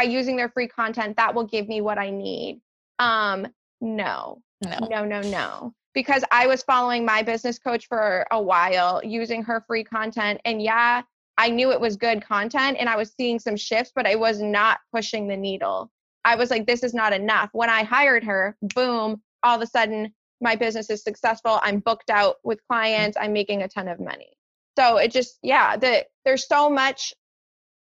[0.00, 2.60] by using their free content that will give me what I need.
[2.98, 3.46] Um
[3.80, 4.42] no.
[4.62, 4.88] No.
[4.90, 9.64] No, no, no because I was following my business coach for a while using her
[9.66, 10.40] free content.
[10.44, 11.02] And yeah,
[11.36, 14.40] I knew it was good content and I was seeing some shifts, but I was
[14.40, 15.90] not pushing the needle.
[16.24, 17.50] I was like, this is not enough.
[17.52, 21.58] When I hired her, boom, all of a sudden my business is successful.
[21.62, 23.16] I'm booked out with clients.
[23.20, 24.36] I'm making a ton of money.
[24.78, 27.12] So it just, yeah, the, there's so much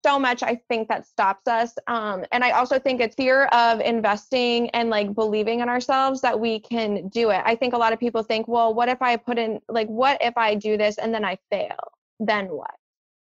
[0.04, 1.74] so much I think that stops us.
[1.86, 6.38] Um, and I also think it's fear of investing and like believing in ourselves that
[6.38, 7.42] we can do it.
[7.44, 10.18] I think a lot of people think, well, what if I put in, like, what
[10.20, 11.92] if I do this and then I fail?
[12.20, 12.74] Then what?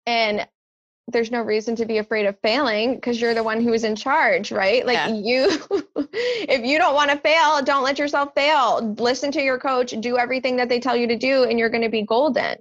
[0.07, 0.47] And
[1.09, 3.95] there's no reason to be afraid of failing because you're the one who is in
[3.95, 4.87] charge, right?
[4.87, 5.09] Like yeah.
[5.09, 5.49] you,
[6.09, 8.95] if you don't want to fail, don't let yourself fail.
[8.99, 11.83] Listen to your coach, do everything that they tell you to do, and you're going
[11.83, 12.57] to be golden.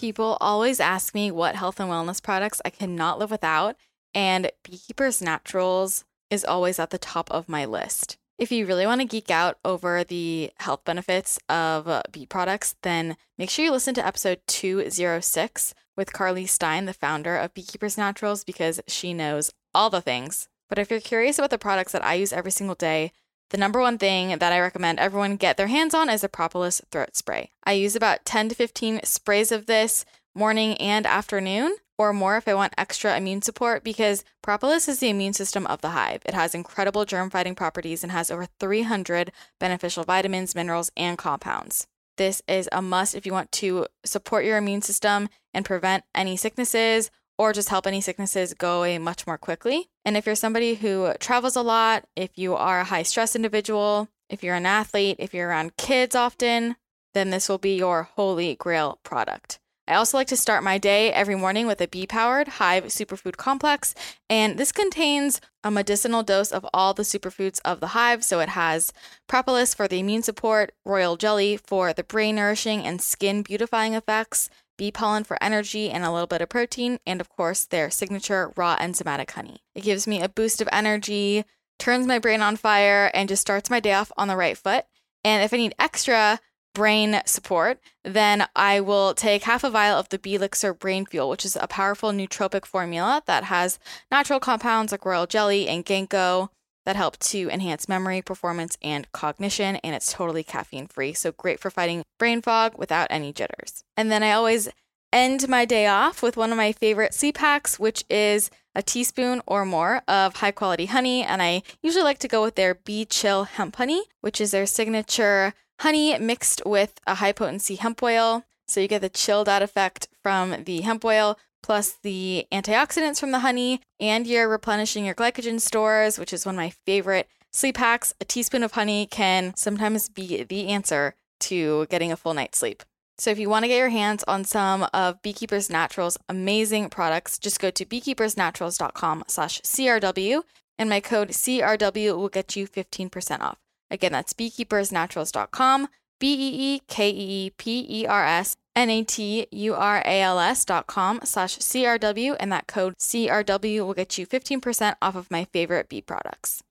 [0.00, 3.76] People always ask me what health and wellness products I cannot live without,
[4.14, 8.16] and Beekeepers Naturals is always at the top of my list.
[8.38, 12.76] If you really want to geek out over the health benefits of uh, bee products,
[12.80, 17.98] then make sure you listen to episode 206 with Carly Stein, the founder of Beekeepers
[17.98, 20.48] Naturals, because she knows all the things.
[20.70, 23.12] But if you're curious about the products that I use every single day,
[23.50, 26.80] the number one thing that I recommend everyone get their hands on is a Propolis
[26.90, 27.50] throat spray.
[27.64, 32.48] I use about 10 to 15 sprays of this morning and afternoon, or more if
[32.48, 36.22] I want extra immune support, because Propolis is the immune system of the hive.
[36.24, 41.88] It has incredible germ fighting properties and has over 300 beneficial vitamins, minerals, and compounds.
[42.16, 46.36] This is a must if you want to support your immune system and prevent any
[46.36, 49.88] sicknesses or just help any sicknesses go away much more quickly.
[50.04, 54.10] And if you're somebody who travels a lot, if you are a high stress individual,
[54.28, 56.76] if you're an athlete, if you're around kids often,
[57.14, 59.58] then this will be your holy grail product.
[59.88, 63.38] I also like to start my day every morning with a bee powered Hive Superfood
[63.38, 63.94] Complex,
[64.28, 68.22] and this contains a medicinal dose of all the superfoods of the hive.
[68.22, 68.92] So it has
[69.26, 74.50] propolis for the immune support, royal jelly for the brain nourishing and skin beautifying effects,
[74.80, 78.50] bee pollen for energy and a little bit of protein, and of course, their signature
[78.56, 79.62] raw enzymatic honey.
[79.74, 81.44] It gives me a boost of energy,
[81.78, 84.86] turns my brain on fire, and just starts my day off on the right foot.
[85.22, 86.40] And if I need extra,
[86.74, 91.44] brain support, then I will take half a vial of the Belixir Brain Fuel, which
[91.44, 93.78] is a powerful nootropic formula that has
[94.10, 96.48] natural compounds like royal jelly and ginkgo
[96.90, 99.76] that help to enhance memory, performance, and cognition.
[99.76, 101.12] And it's totally caffeine free.
[101.12, 103.84] So great for fighting brain fog without any jitters.
[103.96, 104.68] And then I always
[105.12, 107.38] end my day off with one of my favorite sleep
[107.78, 111.22] which is a teaspoon or more of high quality honey.
[111.22, 114.66] And I usually like to go with their Bee Chill Hemp Honey, which is their
[114.66, 118.42] signature honey mixed with a high potency hemp oil.
[118.66, 123.30] So you get the chilled out effect from the hemp oil plus the antioxidants from
[123.30, 127.76] the honey, and you're replenishing your glycogen stores, which is one of my favorite sleep
[127.76, 128.14] hacks.
[128.20, 132.82] A teaspoon of honey can sometimes be the answer to getting a full night's sleep.
[133.18, 137.38] So if you want to get your hands on some of Beekeepers Naturals amazing products,
[137.38, 140.42] just go to beekeepersnaturals.com slash CRW
[140.78, 143.58] and my code CRW will get you 15% off.
[143.90, 145.88] Again, that's beekeepersnaturals.com,
[146.20, 150.02] B E E K E E P E R S N A T U R
[150.04, 154.94] A L S dot com slash CRW, and that code CRW will get you 15%
[155.02, 156.62] off of my favorite bee products.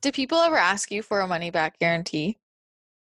[0.00, 2.38] Do people ever ask you for a money back guarantee?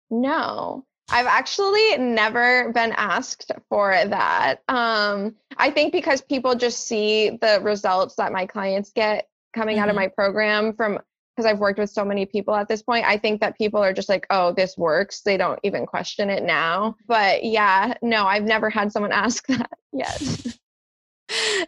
[0.09, 0.83] No.
[1.09, 4.57] I've actually never been asked for that.
[4.67, 9.83] Um, I think because people just see the results that my clients get coming mm-hmm.
[9.83, 10.03] out of mm-hmm.
[10.03, 10.99] my program from
[11.37, 13.93] because I've worked with so many people at this point, I think that people are
[13.93, 15.21] just like, oh, this works.
[15.21, 16.95] They don't even question it now.
[17.07, 20.19] But yeah, no, I've never had someone ask that yet.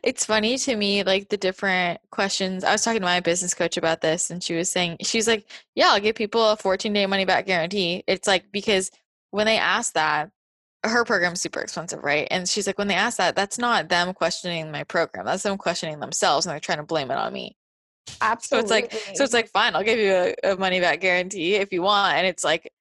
[0.03, 2.63] it's funny to me, like the different questions.
[2.63, 5.45] I was talking to my business coach about this, and she was saying, she's like,
[5.75, 8.03] yeah, I'll give people a 14 day money back guarantee.
[8.07, 8.89] It's like, because
[9.29, 10.31] when they ask that,
[10.83, 12.27] her program's super expensive, right?
[12.31, 15.25] And she's like, when they ask that, that's not them questioning my program.
[15.25, 17.57] That's them questioning themselves and they're trying to blame it on me.
[18.21, 18.69] Absolutely.
[18.69, 21.55] So it's like so it's like fine, I'll give you a, a money back guarantee
[21.55, 22.15] if you want.
[22.15, 22.71] And it's like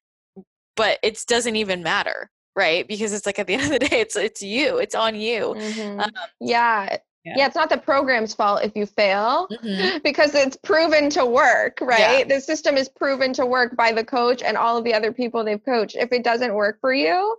[0.78, 2.86] but it doesn't even matter, right?
[2.86, 4.78] Because it's like at the end of the day, it's it's you.
[4.78, 5.54] It's on you.
[5.58, 6.00] Mm-hmm.
[6.00, 6.10] Um,
[6.40, 6.98] yeah.
[7.24, 7.34] yeah.
[7.36, 7.46] yeah.
[7.46, 9.98] it's not the program's fault if you fail mm-hmm.
[10.04, 12.20] because it's proven to work, right?
[12.20, 12.36] Yeah.
[12.36, 15.44] The system is proven to work by the coach and all of the other people
[15.44, 15.96] they've coached.
[15.96, 17.36] If it doesn't work for you,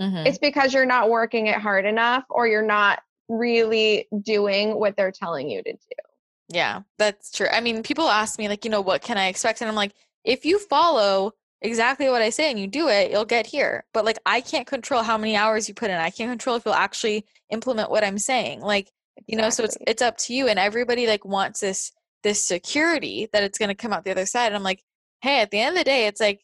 [0.00, 0.26] mm-hmm.
[0.26, 5.12] it's because you're not working it hard enough or you're not really doing what they're
[5.12, 6.11] telling you to do.
[6.52, 7.48] Yeah, that's true.
[7.50, 9.60] I mean, people ask me, like, you know, what can I expect?
[9.60, 9.94] And I'm like,
[10.24, 11.32] if you follow
[11.62, 13.84] exactly what I say and you do it, you'll get here.
[13.94, 15.96] But like, I can't control how many hours you put in.
[15.96, 18.60] I can't control if you'll actually implement what I'm saying.
[18.60, 18.90] Like,
[19.26, 20.48] you know, so it's it's up to you.
[20.48, 21.92] And everybody like wants this
[22.22, 24.46] this security that it's going to come out the other side.
[24.46, 24.82] And I'm like,
[25.22, 26.42] hey, at the end of the day, it's like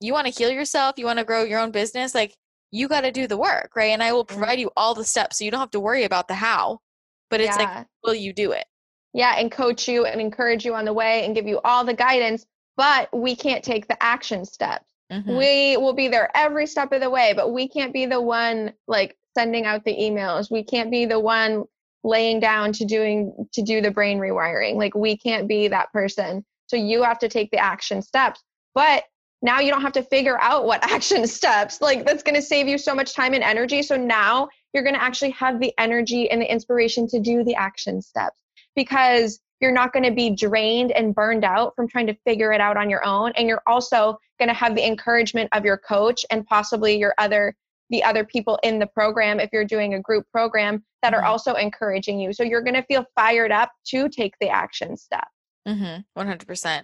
[0.00, 2.34] you want to heal yourself, you want to grow your own business, like
[2.70, 3.90] you got to do the work, right?
[3.90, 4.38] And I will mm-hmm.
[4.38, 6.80] provide you all the steps so you don't have to worry about the how.
[7.28, 7.64] But it's yeah.
[7.64, 8.64] like, will you do it?
[9.12, 11.94] Yeah and coach you and encourage you on the way and give you all the
[11.94, 12.46] guidance
[12.76, 15.36] but we can't take the action steps mm-hmm.
[15.36, 18.72] we will be there every step of the way but we can't be the one
[18.86, 21.64] like sending out the emails we can't be the one
[22.02, 24.76] laying down to doing to do the brain rewiring.
[24.76, 26.44] Like we can't be that person.
[26.66, 28.42] So you have to take the action steps.
[28.74, 29.04] But
[29.42, 31.80] now you don't have to figure out what action steps.
[31.80, 33.82] Like that's going to save you so much time and energy.
[33.82, 37.54] So now you're going to actually have the energy and the inspiration to do the
[37.54, 38.40] action steps
[38.76, 42.60] because you're not going to be drained and burned out from trying to figure it
[42.60, 46.24] out on your own and you're also going to have the encouragement of your coach
[46.30, 47.54] and possibly your other
[47.90, 51.30] the other people in the program if you're doing a group program that are mm-hmm.
[51.30, 55.28] also encouraging you so you're going to feel fired up to take the action step
[55.68, 56.20] mm-hmm.
[56.20, 56.82] 100%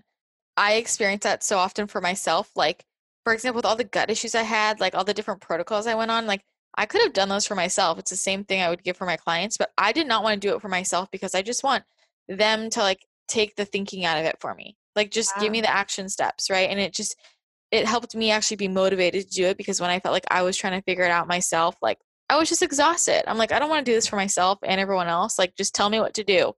[0.57, 2.85] i experience that so often for myself like
[3.25, 5.95] for example with all the gut issues i had like all the different protocols i
[5.95, 6.43] went on like
[6.77, 9.07] i could have done those for myself it's the same thing i would give for
[9.07, 11.65] my clients but i did not want to do it for myself because i just
[11.65, 11.85] want
[12.29, 15.61] them to like take the thinking out of it for me like just give me
[15.61, 17.17] the action steps right and it just
[17.71, 20.43] it helped me actually be motivated to do it because when I felt like I
[20.43, 21.99] was trying to figure it out myself, like
[22.29, 23.29] I was just exhausted.
[23.29, 25.39] I'm like, I don't want to do this for myself and everyone else.
[25.39, 26.53] Like, just tell me what to do.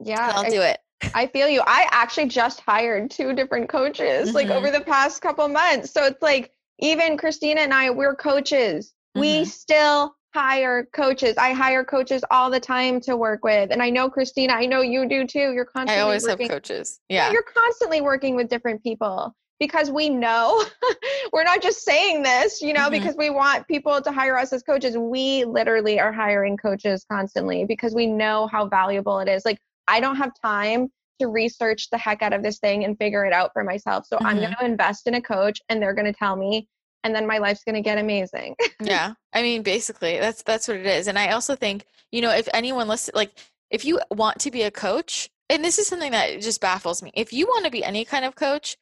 [0.00, 0.78] Yeah, I'll I, do it.
[1.14, 1.62] I feel you.
[1.66, 4.34] I actually just hired two different coaches mm-hmm.
[4.34, 5.90] like over the past couple months.
[5.90, 8.92] So it's like even Christina and I, we're coaches.
[9.16, 9.20] Mm-hmm.
[9.20, 11.36] We still hire coaches.
[11.38, 13.70] I hire coaches all the time to work with.
[13.70, 15.52] And I know Christina, I know you do too.
[15.52, 16.50] You're constantly I always working.
[16.50, 17.00] have coaches.
[17.08, 17.26] Yeah.
[17.26, 17.32] yeah.
[17.32, 20.62] You're constantly working with different people because we know
[21.32, 22.92] we're not just saying this, you know, mm-hmm.
[22.92, 24.98] because we want people to hire us as coaches.
[24.98, 29.46] We literally are hiring coaches constantly because we know how valuable it is.
[29.46, 29.58] Like,
[29.88, 30.88] I don't have time
[31.18, 34.04] to research the heck out of this thing and figure it out for myself.
[34.06, 34.26] So mm-hmm.
[34.26, 36.68] I'm going to invest in a coach and they're going to tell me
[37.06, 38.56] and then my life's going to get amazing.
[38.80, 39.14] yeah.
[39.32, 41.06] I mean, basically, that's that's what it is.
[41.06, 43.32] And I also think, you know, if anyone listen like
[43.70, 47.12] if you want to be a coach, and this is something that just baffles me.
[47.14, 48.76] If you want to be any kind of coach,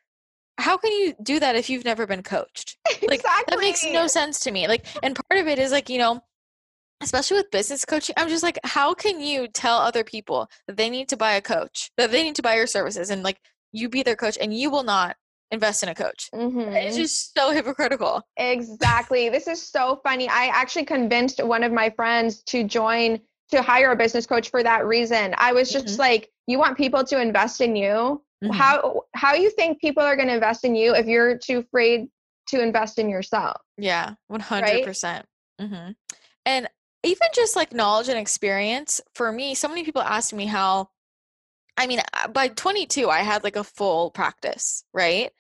[0.59, 2.79] how can you do that if you've never been coached?
[3.03, 3.45] Like exactly.
[3.55, 4.67] that makes no sense to me.
[4.67, 6.23] Like and part of it is like, you know,
[7.03, 10.89] especially with business coaching, I'm just like, how can you tell other people that they
[10.89, 13.41] need to buy a coach, that they need to buy your services and like
[13.73, 15.17] you be their coach and you will not
[15.55, 16.29] invest in a coach.
[16.35, 16.73] Mm-hmm.
[16.75, 18.23] It's just so hypocritical.
[18.37, 19.29] Exactly.
[19.29, 20.29] this is so funny.
[20.29, 24.63] I actually convinced one of my friends to join to hire a business coach for
[24.63, 25.35] that reason.
[25.39, 26.01] I was just mm-hmm.
[26.01, 28.23] like, you want people to invest in you?
[28.43, 28.53] Mm-hmm.
[28.53, 32.09] How how you think people are going to invest in you if you're too afraid
[32.49, 33.57] to invest in yourself?
[33.79, 35.27] Yeah, one hundred percent.
[35.61, 35.93] Mm-hmm.
[36.45, 36.69] And
[37.05, 40.91] even just like knowledge and experience for me, so many people ask me how.
[41.77, 45.33] I mean, uh, by 22, I had like a full practice, right?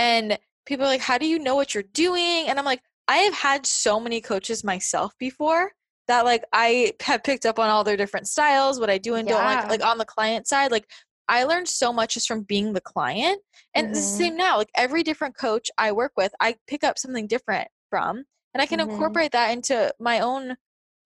[0.00, 3.18] And people are like, "How do you know what you're doing?" And I'm like, I
[3.18, 5.72] have had so many coaches myself before
[6.08, 9.28] that like I have picked up on all their different styles, what I do and
[9.28, 9.34] yeah.
[9.34, 9.68] don't like.
[9.68, 10.86] Like on the client side, like
[11.28, 13.40] I learned so much just from being the client.
[13.74, 13.94] And mm-hmm.
[13.94, 14.58] the same now.
[14.58, 18.24] Like every different coach I work with, I pick up something different from
[18.54, 18.90] and I can mm-hmm.
[18.90, 20.56] incorporate that into my own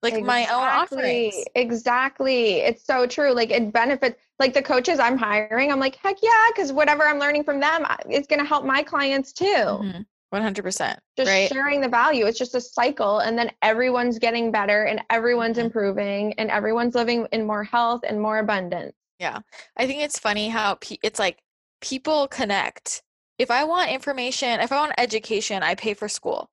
[0.01, 0.27] like exactly.
[0.27, 1.35] my own offerings.
[1.55, 2.55] Exactly.
[2.59, 3.33] It's so true.
[3.33, 5.71] Like it benefits like the coaches I'm hiring.
[5.71, 8.83] I'm like, heck yeah, because whatever I'm learning from them, it's going to help my
[8.83, 9.45] clients too.
[9.45, 10.01] Mm-hmm.
[10.33, 10.97] 100%.
[11.17, 11.49] Just right?
[11.49, 12.25] sharing the value.
[12.25, 13.19] It's just a cycle.
[13.19, 15.67] And then everyone's getting better and everyone's mm-hmm.
[15.67, 18.93] improving and everyone's living in more health and more abundance.
[19.19, 19.39] Yeah.
[19.77, 21.39] I think it's funny how pe- it's like
[21.81, 23.01] people connect.
[23.37, 26.49] If I want information, if I want education, I pay for school.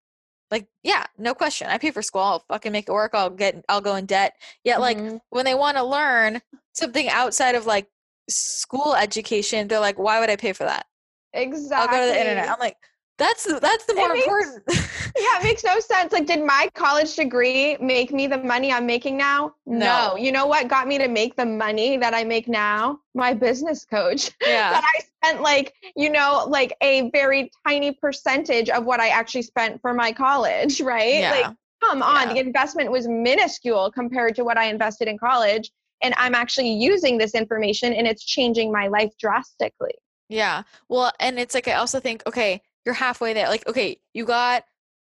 [0.53, 1.69] Like, yeah, no question.
[1.69, 2.21] I pay for school.
[2.21, 3.13] I'll fucking make it work.
[3.15, 4.35] I'll get, I'll go in debt.
[4.63, 5.09] Yet, mm-hmm.
[5.09, 6.43] like, when they want to learn
[6.75, 7.89] something outside of like
[8.29, 10.85] school education, they're like, why would I pay for that?
[11.33, 11.75] Exactly.
[11.75, 12.51] I'll go to the internet.
[12.51, 12.77] I'm like,
[13.23, 14.63] that's that's the more makes, important.
[14.69, 16.13] yeah, it makes no sense.
[16.13, 19.55] Like, did my college degree make me the money I'm making now?
[19.65, 19.79] No.
[19.79, 20.17] no.
[20.17, 22.99] You know what got me to make the money that I make now?
[23.15, 24.31] My business coach.
[24.43, 24.73] Yeah.
[24.73, 29.43] that I spent like, you know, like a very tiny percentage of what I actually
[29.43, 31.21] spent for my college, right?
[31.21, 31.31] Yeah.
[31.31, 32.35] Like, come on, yeah.
[32.35, 35.71] the investment was minuscule compared to what I invested in college.
[36.03, 39.95] And I'm actually using this information and it's changing my life drastically.
[40.29, 40.63] Yeah.
[40.89, 43.49] Well, and it's like I also think, okay, you're halfway there.
[43.49, 44.65] Like, okay, you got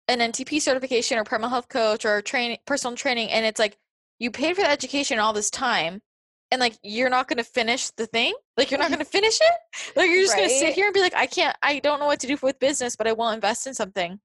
[0.07, 3.77] an NTP certification or primal health coach or training personal training, and it's like
[4.19, 6.01] you paid for the education all this time,
[6.51, 8.33] and like you're not gonna finish the thing.
[8.57, 9.95] Like you're not gonna finish it.
[9.95, 10.47] Like you're just right?
[10.47, 11.55] gonna sit here and be like, I can't.
[11.61, 14.19] I don't know what to do with business, but I will invest in something.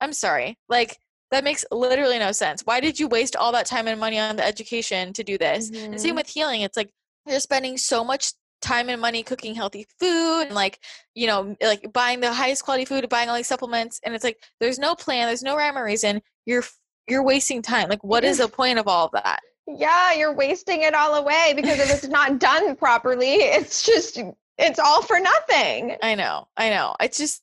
[0.00, 0.58] I'm sorry.
[0.68, 0.98] Like
[1.30, 2.62] that makes literally no sense.
[2.64, 5.70] Why did you waste all that time and money on the education to do this?
[5.70, 5.92] Mm-hmm.
[5.92, 6.16] And same mm-hmm.
[6.16, 6.60] with healing.
[6.60, 6.90] It's like
[7.26, 10.80] you're spending so much time and money cooking healthy food and like
[11.14, 14.38] you know like buying the highest quality food buying all these supplements and it's like
[14.60, 16.64] there's no plan there's no rhyme or reason you're
[17.08, 19.40] you're wasting time like what is the point of all of that?
[19.66, 24.18] Yeah you're wasting it all away because if it's not done properly it's just
[24.58, 25.96] it's all for nothing.
[26.02, 27.42] I know i know it's just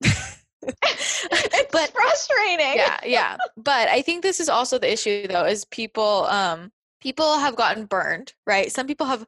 [0.00, 0.42] it's
[1.72, 2.76] but frustrating.
[2.76, 6.72] Yeah yeah but i think this is also the issue though is people um
[7.04, 8.72] people have gotten burned, right?
[8.72, 9.26] Some people have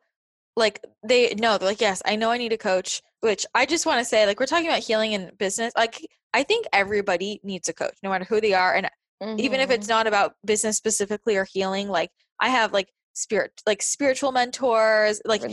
[0.56, 3.86] like they know they're like, yes, I know I need a coach, which I just
[3.86, 5.72] want to say, like we're talking about healing and business.
[5.76, 8.74] Like I think everybody needs a coach, no matter who they are.
[8.74, 8.90] And
[9.22, 9.38] mm-hmm.
[9.40, 9.90] even if it's Mhm.
[9.90, 15.42] not about business specifically or healing, like I have like spirit like spiritual mentors, like
[15.42, 15.48] a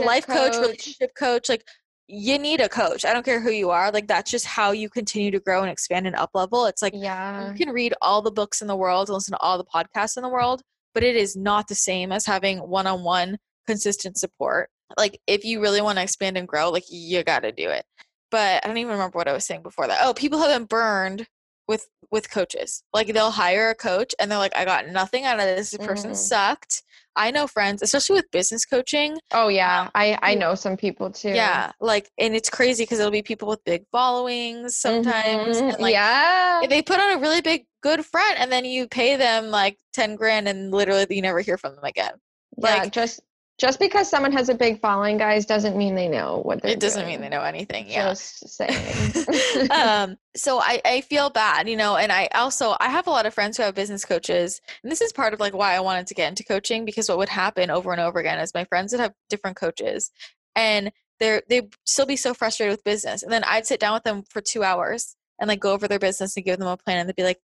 [0.00, 1.64] life coach, relationship coach, like
[2.06, 3.04] you need a coach.
[3.04, 3.90] I don't care who you are.
[3.90, 6.66] Like that's just how you continue to grow and expand and up level.
[6.66, 7.50] It's like Yeah.
[7.50, 10.16] you can read all the books in the world and listen to all the podcasts
[10.16, 14.70] in the world, but it is not the same as having one-on-one consistent support.
[14.96, 17.84] Like if you really want to expand and grow, like you got to do it.
[18.30, 19.98] But I don't even remember what I was saying before that.
[20.02, 21.26] Oh, people have been burned
[21.66, 22.82] with with coaches.
[22.92, 25.70] Like they'll hire a coach and they're like I got nothing out of this.
[25.70, 26.16] This person Mhm.
[26.16, 26.82] sucked.
[27.16, 31.28] I know friends, especially with business coaching, Oh yeah, I I know some people too.
[31.30, 35.72] yeah, like and it's crazy because it'll be people with big followings sometimes Mhm.
[35.74, 36.60] and like yeah.
[36.68, 40.16] they put on a really big good front and then you pay them like 10
[40.16, 42.12] grand and literally you never hear from them again
[42.58, 43.20] yeah, like- just
[43.58, 46.76] just because someone has a big following, guys, doesn't mean they know what they're doing.
[46.76, 49.70] it doesn't mean they know anything yeah Just saying.
[49.70, 53.26] um so I, I feel bad you know and i also i have a lot
[53.26, 56.08] of friends who have business coaches and this is part of like why i wanted
[56.08, 58.92] to get into coaching because what would happen over and over again is my friends
[58.92, 60.10] would have different coaches
[60.56, 60.90] and
[61.20, 64.24] they're they'd still be so frustrated with business and then i'd sit down with them
[64.28, 67.08] for two hours and like go over their business and give them a plan and
[67.08, 67.40] they'd be like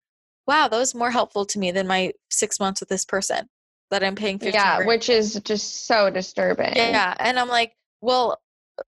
[0.48, 3.48] wow that was more helpful to me than my six months with this person
[3.92, 6.76] that i'm paying 15 yeah, grand which is just so disturbing.
[6.76, 8.40] yeah, and I'm like, well,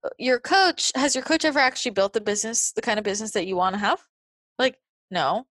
[0.04, 3.32] uh, your coach has your coach ever actually built the business, the kind of business
[3.32, 4.00] that you want to have?
[4.58, 4.76] Like,
[5.10, 5.46] no.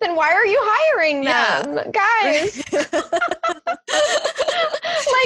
[0.00, 1.62] Then why are you hiring Yeah.
[1.62, 2.62] them, guys?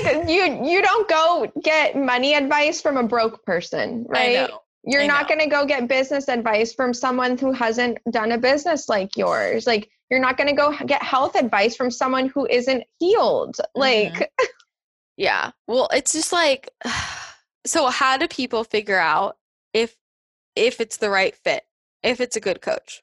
[0.07, 4.49] like you you don't go get money advice from a broke person, I right?
[4.51, 4.61] know.
[4.85, 8.39] You're I not going to go get business advice from someone who hasn't done a
[8.39, 9.67] business like yours.
[9.67, 13.57] Like you're not going to go get health advice from someone who isn't healed.
[13.57, 13.81] Mm-hmm.
[13.81, 14.33] Like
[15.17, 15.51] Yeah.
[15.67, 16.71] Well, it's just like,
[17.67, 19.37] so how do people figure out
[19.75, 19.95] if
[20.57, 21.63] if it's the right fit,
[22.03, 23.03] if it's a good coach?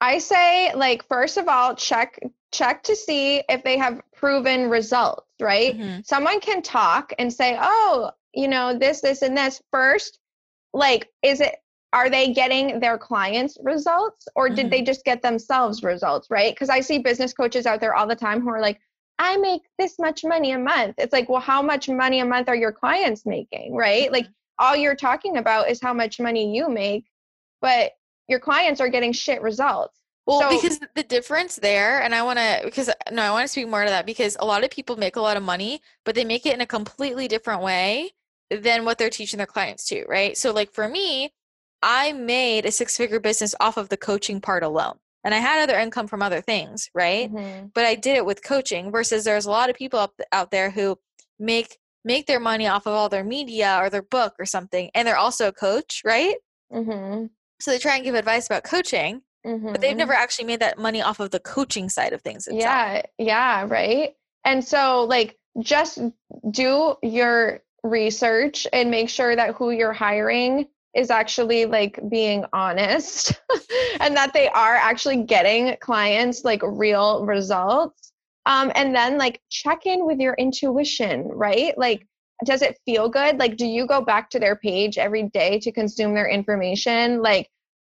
[0.00, 2.18] I say like first of all check
[2.52, 5.78] check to see if they have proven results, right?
[5.78, 6.06] Mhm.
[6.06, 10.18] someone can talk and say, oh, you know, this, this, and this first.
[10.74, 11.54] Like, is it,
[11.92, 14.70] are they getting their clients results or did Mhm.
[14.70, 16.54] they just get themselves results, right?
[16.54, 18.80] Because I see business coaches out there all the time who are like,
[19.18, 20.94] I make this much money a month.
[20.98, 24.10] It's like, well, how much money a month are your clients making, right?
[24.10, 24.26] Like,
[24.58, 27.04] all you're talking about is how much money you make,
[27.60, 27.92] but
[28.28, 29.98] your clients are getting shit results.
[30.24, 33.48] Well, So- because the difference there, and I want to, because no, I want to
[33.48, 36.14] speak more to that because a lot of people make a lot of money, but
[36.14, 38.12] they make it in a completely different way
[38.50, 40.36] than what they're teaching their clients to, right?
[40.38, 41.32] So, like for me,
[41.82, 45.62] I made a six figure business off of the coaching part alone, and I had
[45.62, 47.32] other income from other things, right?
[47.32, 47.72] Mhm.
[47.74, 50.70] But I did it with coaching versus there's a lot of people up, out there
[50.70, 50.98] who
[51.38, 55.06] make make their money off of all their media or their book or something, and
[55.06, 56.36] they're also a coach, right?
[56.72, 57.30] Mhm.
[57.60, 59.98] So they try and give advice about coaching, but they've Mhm.
[59.98, 62.60] never actually made that money off of the coaching side of things itself.
[62.62, 64.16] Yeah, yeah, right.
[64.44, 66.00] And so, like, just
[66.50, 73.32] do your research and make sure that who you're hiring is actually like being honest
[74.00, 78.12] and that they are actually getting clients like real results.
[78.44, 81.78] Um, and then, like, check in with your intuition, right?
[81.78, 82.08] Like,
[82.44, 83.38] does it feel good?
[83.38, 87.22] Like, do you go back to their page every day to consume their information?
[87.22, 87.48] Like,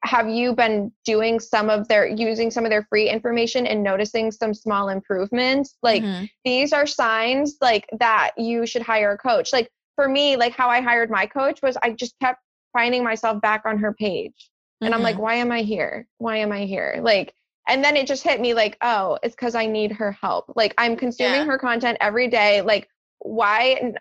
[0.04, 4.32] have you been doing some of their using some of their free information and noticing
[4.32, 6.28] some small improvements like Mhm.
[6.44, 10.68] these are signs like that you should hire a coach like for me like how
[10.68, 12.40] i hired my coach was i just kept
[12.72, 14.50] finding myself back on her page
[14.80, 15.20] and i'm like Mhm.
[15.20, 17.34] why am i here why am i here like
[17.68, 20.74] and then it just hit me like oh it's because i need her help like
[20.78, 21.46] i'm consuming Yeah.
[21.46, 22.88] her content every day like
[23.20, 23.94] why n-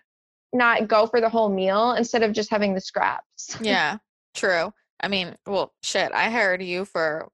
[0.52, 3.98] not go for the whole meal instead of just having the scraps yeah,
[4.34, 4.72] true.
[5.00, 7.28] I mean, well, shit, I hired you for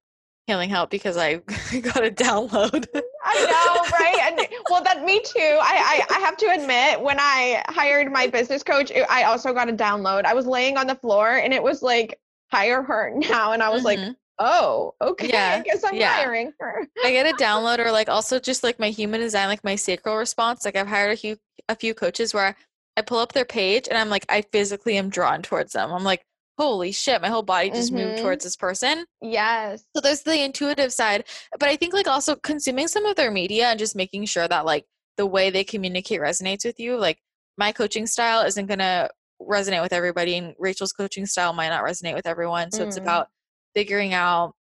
[0.48, 2.88] healing help because I got a download.
[3.24, 4.18] I know, right?
[4.32, 5.38] And well, that me too.
[5.60, 9.52] I, I I have to admit, when I hired my business coach, it- I also
[9.52, 10.24] got a download.
[10.24, 12.18] I was laying on the floor, and it was like,
[12.50, 14.16] hire her now, and I was like, Mhm.
[14.38, 16.14] oh, okay, Yeah, I guess I'm yeah.
[16.14, 16.86] hiring her.
[17.04, 20.16] I get a download or like also just like my human design, like my sacral
[20.16, 20.64] response.
[20.64, 21.36] Like I've hired a few
[21.68, 22.56] a few coaches where
[22.96, 25.92] I pull up their page and I'm like, I physically am drawn towards them.
[25.92, 26.24] I'm like,
[26.58, 28.22] holy shit, my whole body just moved Mhm.
[28.22, 29.06] towards this person.
[29.22, 29.84] Yes.
[29.94, 31.24] So there's the intuitive side,
[31.58, 34.64] but I think like also consuming some of their media and just making sure that
[34.66, 34.84] like
[35.16, 36.96] the way they communicate resonates with you.
[36.96, 37.18] Like
[37.56, 39.08] my coaching style isn't gonna
[39.40, 42.72] resonate with everybody, and Rachel's coaching style might not resonate with everyone.
[42.72, 43.02] So it's Mm.
[43.02, 43.28] about
[43.74, 44.54] figuring out,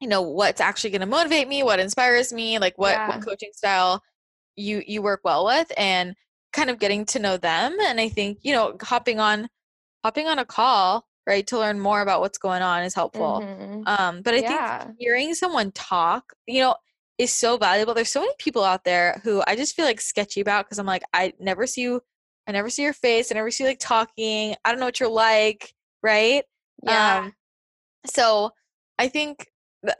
[0.00, 3.08] you know, what's actually gonna motivate me, what inspires me, like what Yeah.
[3.08, 4.02] what coaching style
[4.56, 6.14] you you work well with and
[6.52, 9.48] kind of getting to know them and i think you know hopping on
[10.04, 13.82] hopping on a call right to learn more about what's going on is helpful Mhm.
[13.86, 14.84] um but i Yeah.
[14.84, 16.74] think hearing someone talk you know
[17.18, 20.40] is so valuable there's so many people out there who i just feel like sketchy
[20.40, 22.00] about because i'm like i never see you
[22.46, 24.98] i never see your face i never see you like talking i don't know what
[25.00, 26.44] you're like right
[26.82, 27.18] Yeah.
[27.18, 27.32] um
[28.06, 28.50] so
[28.98, 29.46] i think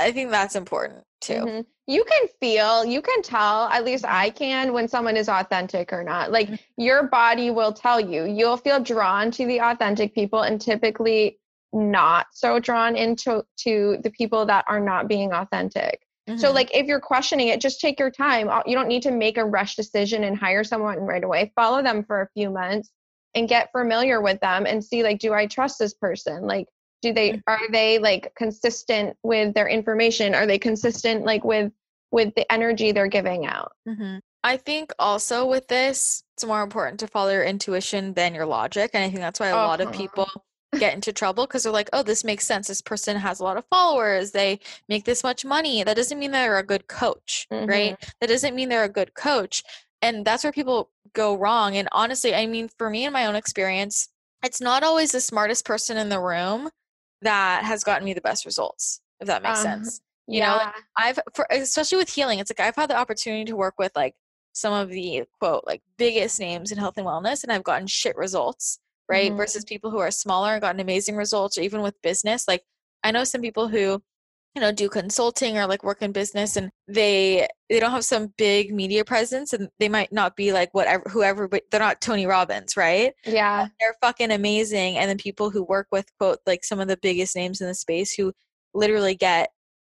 [0.00, 1.66] i think that's important too Mhm.
[1.88, 4.14] You can feel, you can tell, at least Mm-hmm.
[4.14, 6.30] I can, when someone is authentic or not.
[6.30, 6.58] Like Mhm.
[6.76, 8.24] your body will tell you.
[8.24, 11.40] You'll feel drawn to the authentic people and typically
[11.72, 16.02] not so drawn into to the people that are not being authentic.
[16.36, 16.54] So Mhm.
[16.54, 18.50] like if you're questioning it, just take your time.
[18.66, 21.52] You don't need to make a rush decision and hire someone right away.
[21.56, 22.90] Follow them for a few months
[23.34, 26.46] and get familiar with them and see like do I trust this person?
[26.46, 26.66] Like
[27.02, 27.42] do they Mhm.
[27.46, 30.34] are they like consistent with their information?
[30.34, 31.72] Are they consistent like with
[32.10, 33.72] with the energy they're giving out?
[33.86, 34.20] Mhm.
[34.44, 38.92] I think also with this, it's more important to follow your intuition than your logic.
[38.94, 39.98] And I think that's why a lot of Uh-huh.
[39.98, 40.30] people
[40.78, 42.68] get into trouble because they're like, oh, this makes sense.
[42.68, 44.30] This person has a lot of followers.
[44.32, 45.82] They make this much money.
[45.82, 47.96] That doesn't mean they're a good coach, right?
[48.20, 49.64] That doesn't mean they're a good coach.
[50.02, 51.76] And that's where people go wrong.
[51.76, 54.08] And honestly, I mean, for me in my own experience,
[54.44, 56.70] it's not always the smartest person in the room
[57.22, 59.76] that has gotten me the best results, if that makes Uh-huh.
[59.76, 60.00] sense.
[60.26, 60.72] You know, yeah.
[60.96, 64.14] I've for especially with healing, it's like I've had the opportunity to work with like
[64.52, 68.14] some of the quote like biggest names in health and wellness and I've gotten shit
[68.16, 69.32] results, right?
[69.32, 69.36] Mhm.
[69.38, 72.46] Versus people who are smaller and gotten amazing results or even with business.
[72.46, 72.62] Like
[73.02, 74.02] I know some people who
[74.58, 78.32] you know do consulting or like work in business and they they don't have some
[78.36, 82.26] big media presence and they might not be like whatever whoever but they're not Tony
[82.26, 83.14] Robbins, right?
[83.24, 83.68] yeah.
[83.78, 87.36] they're fucking amazing and then people who work with quote like some of the biggest
[87.36, 88.32] names in the space who
[88.74, 89.50] literally get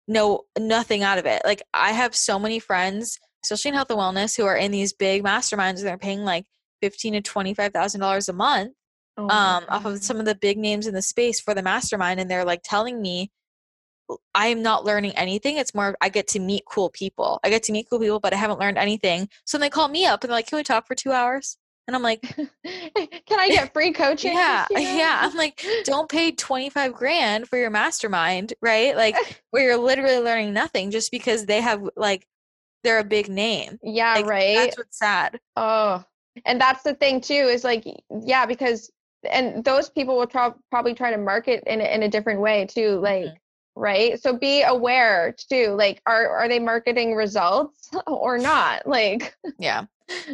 [0.07, 3.99] no nothing out of it like i have so many friends especially in health and
[3.99, 6.45] wellness who are in these big masterminds and they're paying like
[6.83, 8.75] 15 to 25 thousand dollars a month
[9.17, 12.21] Oh um off of some of the big names in the space for the mastermind
[12.21, 13.31] and they're like telling me
[14.35, 17.63] i am not learning anything it's more i get to meet cool people i get
[17.63, 20.31] to meet cool people but i haven't learned anything so they call me up and
[20.31, 21.57] they're like can we talk for two hours
[21.87, 22.23] and i'm like
[22.65, 24.35] Can I get free coaching?
[24.35, 29.17] yeah yeah i'm like don't pay 25 grand for your mastermind right like
[29.51, 32.27] where you're literally learning nothing just because they have like
[32.85, 34.57] they're a big name Yeah, like right.
[34.57, 36.05] that's what's sad Oh,
[36.45, 37.85] and that's the thing too is like,
[38.25, 38.91] yeah, because
[39.31, 42.67] and those people will try, probably try to market in a, in a different way
[42.67, 43.37] too, like, Mhm.
[43.77, 44.21] Right?
[44.23, 45.75] So be aware too.
[45.79, 48.87] Like, are are they marketing results or not?
[48.87, 49.85] Like, yeah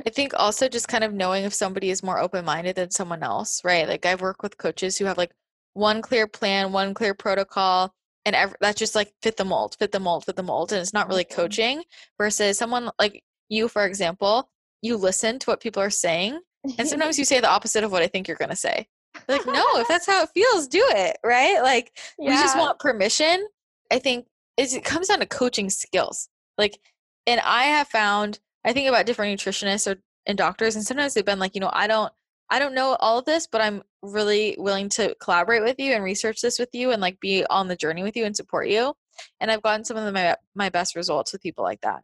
[0.06, 3.62] i think also just kind of knowing if somebody is more open-minded than someone else
[3.64, 5.30] right like i've worked with coaches who have like
[5.74, 7.92] one clear plan one clear protocol
[8.24, 10.80] and ev- that's just like fit the mold fit the mold fit the mold and
[10.80, 11.30] it's not really Mhm.
[11.34, 11.82] coaching
[12.16, 14.50] versus someone like you for example
[14.82, 16.40] you listen to what people are saying
[16.78, 18.88] And sometimes you say the opposite of what I think you're going to say.
[19.26, 21.16] Like, no, if that's how it feels, do it.
[21.24, 21.60] Right.
[21.62, 23.46] Like, we just want permission.
[23.90, 26.28] I think it comes down to coaching skills.
[26.56, 26.78] Like,
[27.26, 31.24] and I have found, I think about different nutritionists or and doctors, and sometimes they've
[31.24, 32.12] been like, you know, I don't,
[32.50, 36.04] I don't know all of this, but I'm really willing to collaborate with you and
[36.04, 38.94] research this with you and like be on the journey with you and support you.
[39.40, 42.02] And I've gotten some of the, my my best results with people like that.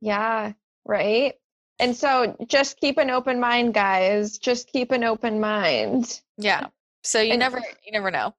[0.00, 0.52] yeah,
[0.84, 1.34] right.
[1.78, 4.38] And so just keep an open mind, guys.
[4.38, 6.20] Just keep an open mind.
[6.36, 6.68] Yeah.
[7.02, 8.34] So you And- never, you never know.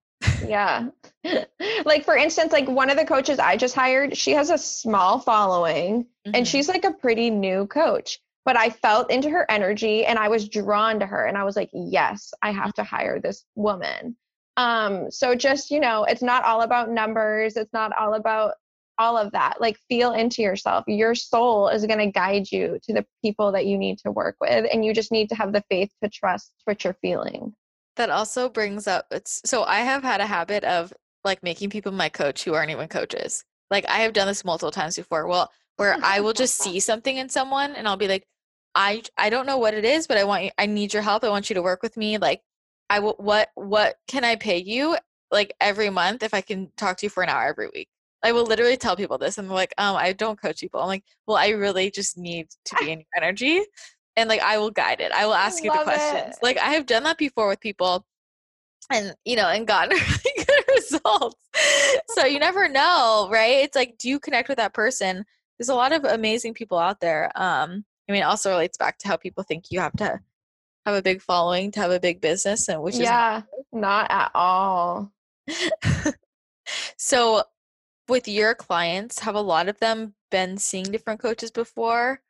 [0.48, 0.88] Yeah.
[1.86, 5.20] like for instance, like one of the coaches I just hired, she has a small
[5.20, 6.48] following and Mhm.
[6.48, 8.20] she's like a pretty new coach.
[8.46, 11.56] But I felt into her energy and I was drawn to her and I was
[11.56, 14.16] like, yes, I have to hire this woman.
[14.58, 18.54] Um, so just, you know, it's not all about numbers, it's not all about
[18.98, 19.60] all of that.
[19.60, 20.86] Like feel into yourself.
[20.88, 24.36] Your soul is going to guide you to the people that you need to work
[24.40, 27.54] with and you just need to have the faith to trust what you're feeling.
[27.96, 30.94] That also brings up it's so I have had a habit of
[31.24, 33.44] like making people my coach who aren't even coaches.
[33.72, 35.28] Like I have done this multiple times before.
[35.28, 38.28] Well, where I will just see something in someone and I'll be like,
[38.76, 41.24] I I don't know what it is, but I want you I need your help.
[41.24, 42.18] I want you to work with me.
[42.18, 42.42] Like
[42.90, 44.98] I will what what can I pay you
[45.32, 47.90] like every month if I can talk to you for an hour every week?
[48.26, 50.82] I will literally tell people this and they're like, um, I don't coach people.
[50.82, 53.62] I'm like, well, I really just need to be in your energy.
[54.16, 55.12] And like I will guide it.
[55.12, 56.36] I will ask you the questions.
[56.36, 56.44] it.
[56.44, 58.06] Like I have done that before with people
[58.92, 61.38] and you know and gotten really good results
[62.10, 65.26] so you never know right it's like do you connect with that person
[65.58, 69.00] there's a lot of amazing people out there um i mean it also relates back
[69.00, 70.20] to how people think you have to
[70.86, 75.12] have a big following to have a big business and which yeah, not at all.
[76.98, 77.44] so
[78.08, 82.22] with your clients have a lot of them been seeing different coaches before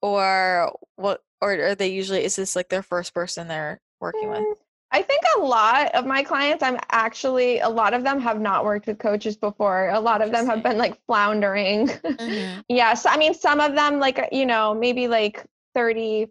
[0.00, 4.38] or what or are they usually is this like their first person they're working with?
[4.38, 4.54] Mm,
[4.92, 8.64] I think a lot of my clients, I'm actually, a lot of them have not
[8.64, 9.88] worked with coaches before.
[9.88, 11.88] A lot of them have been like floundering.
[11.88, 12.60] Mm-hmm.
[12.68, 13.06] yes.
[13.06, 15.46] I mean, some of them, like, you know, maybe like
[15.76, 16.28] 30%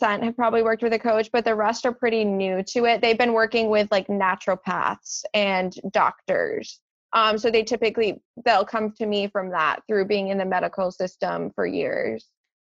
[0.00, 3.02] have probably worked with a coach, but the rest are pretty new to it.
[3.02, 6.80] They've been working with like naturopaths and doctors.
[7.14, 10.90] Um, so they typically, they'll come to me from that through being in the medical
[10.90, 12.26] system for years.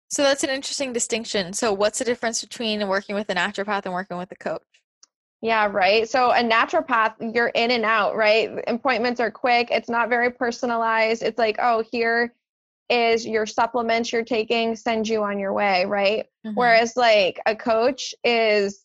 [0.09, 1.53] So that's an interesting distinction.
[1.53, 4.63] So what's the difference between working with a naturopath and working with a coach?
[5.41, 6.09] Yeah, right.
[6.09, 8.49] So a naturopath, you're in and out, right?
[8.67, 9.69] Appointments are quick.
[9.71, 11.21] It's not very personalized.
[11.21, 12.33] It's like, oh, here
[12.89, 16.25] is your supplements you're taking, send you on your way, right?
[16.45, 16.55] Mm-hmm.
[16.55, 18.83] Whereas like a coach is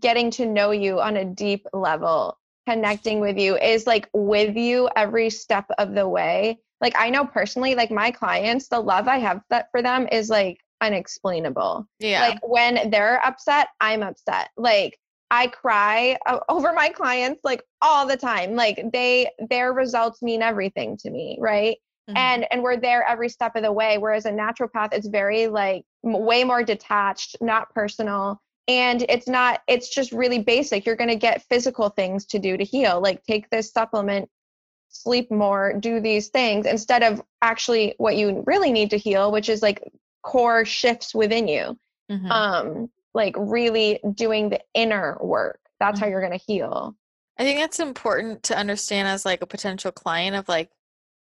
[0.00, 2.38] getting to know you on a deep level,
[2.68, 6.58] connecting with you, is like with you every step of the way.
[6.80, 10.28] Like I know personally, like my clients, the love I have that for them is
[10.28, 11.86] like unexplainable.
[11.98, 12.20] Yeah.
[12.20, 14.50] Like when they're upset, I'm upset.
[14.56, 14.98] Like
[15.30, 18.54] I cry over my clients like all the time.
[18.54, 21.76] Like they their results mean everything to me, right?
[22.08, 22.16] Mm-hmm.
[22.16, 25.84] And and we're there every step of the way whereas a naturopath it's very like
[26.02, 30.86] way more detached, not personal, and it's not it's just really basic.
[30.86, 34.28] You're going to get physical things to do to heal, like take this supplement,
[34.88, 39.48] sleep more, do these things instead of actually what you really need to heal, which
[39.48, 39.82] is like
[40.22, 41.78] core shifts within you.
[42.10, 42.30] Mm-hmm.
[42.30, 45.60] Um like really doing the inner work.
[45.78, 46.12] That's how mm-hmm.
[46.12, 46.96] you're going to heal.
[47.38, 50.70] I think that's important to understand as like a potential client of like,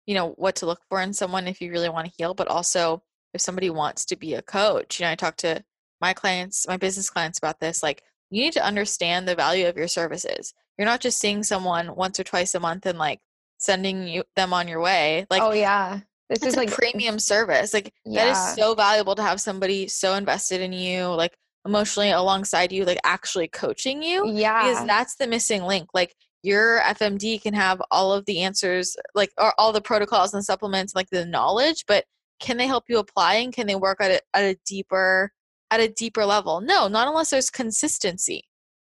[0.06, 2.48] you know, what to look for in someone if you really want to heal, but
[2.48, 5.00] also if somebody wants to be a coach.
[5.00, 5.64] You know, I talk to
[6.02, 7.84] my clients, my business clients about this.
[7.84, 10.54] Like, you need to understand the value of your services.
[10.78, 13.20] You're not just seeing someone once or twice a month and like
[13.58, 15.28] sending you them on your way.
[15.30, 16.00] Like, oh yeah,
[16.30, 17.74] this is like premium service.
[17.74, 18.26] Like yeah.
[18.26, 21.08] that is so valuable to have somebody so invested in you.
[21.08, 21.36] Like
[21.66, 24.28] emotionally alongside you, like actually coaching you.
[24.28, 24.64] Yeah.
[24.64, 25.90] Because that's the missing link.
[25.94, 30.44] Like your FMD can have all of the answers, like or all the protocols and
[30.44, 32.06] supplements, like the knowledge, but
[32.40, 35.32] can they help you apply and can they work at a, at a deeper
[35.72, 36.62] at a deeper level?
[36.62, 38.44] No, not unless there's consistency.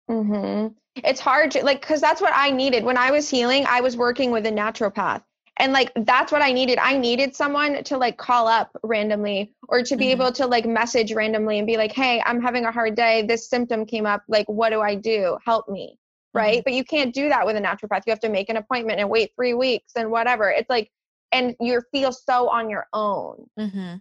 [0.08, 0.68] Mm-hmm.
[0.96, 3.64] It's hard to like because that's what I needed when I was healing.
[3.66, 5.22] I was working with a naturopath,
[5.58, 9.82] and like that's what i needed i needed someone to like call up randomly or
[9.82, 10.22] to be mm-hmm.
[10.22, 13.48] able to like message randomly and be like hey i'm having a hard day this
[13.48, 15.98] symptom came up like what do i do help me
[16.32, 16.62] right mm-hmm.
[16.64, 19.08] but you can't do that with a naturopath you have to make an appointment and
[19.08, 20.90] wait three weeks and whatever it's like
[21.32, 23.96] and you feel so on your own mm-hmm.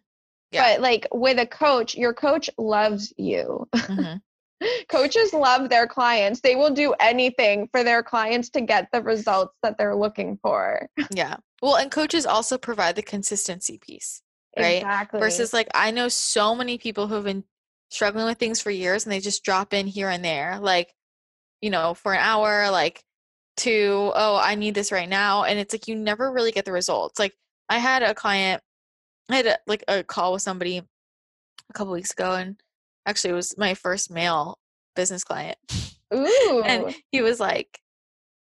[0.54, 0.74] Yeah.
[0.74, 3.68] but like with a coach your coach loves you.
[3.84, 4.68] Mm-hmm.
[4.88, 6.39] coaches love their clients.
[6.39, 10.88] They will do anything for their clients to get the results that they're looking for.
[11.12, 11.38] Yeah.
[11.62, 14.22] Well and coaches also provide the consistency piece
[14.58, 14.78] right?
[14.78, 15.20] Exactly.
[15.20, 17.43] versus like i know so many people who have been
[17.89, 20.93] struggling with things for years and they just drop in here and there like
[21.62, 23.04] you know for an hour like
[23.58, 25.43] to oh i need this right now.
[25.43, 27.20] And it's like you never really get the results.
[27.20, 27.34] Like
[27.70, 28.62] i had a client
[29.30, 32.62] i had a, like a call with somebody a couple weeks ago and
[33.06, 34.58] actually it was my first male
[34.96, 35.58] business client.
[36.14, 36.62] Ooh.
[36.64, 37.80] and he was like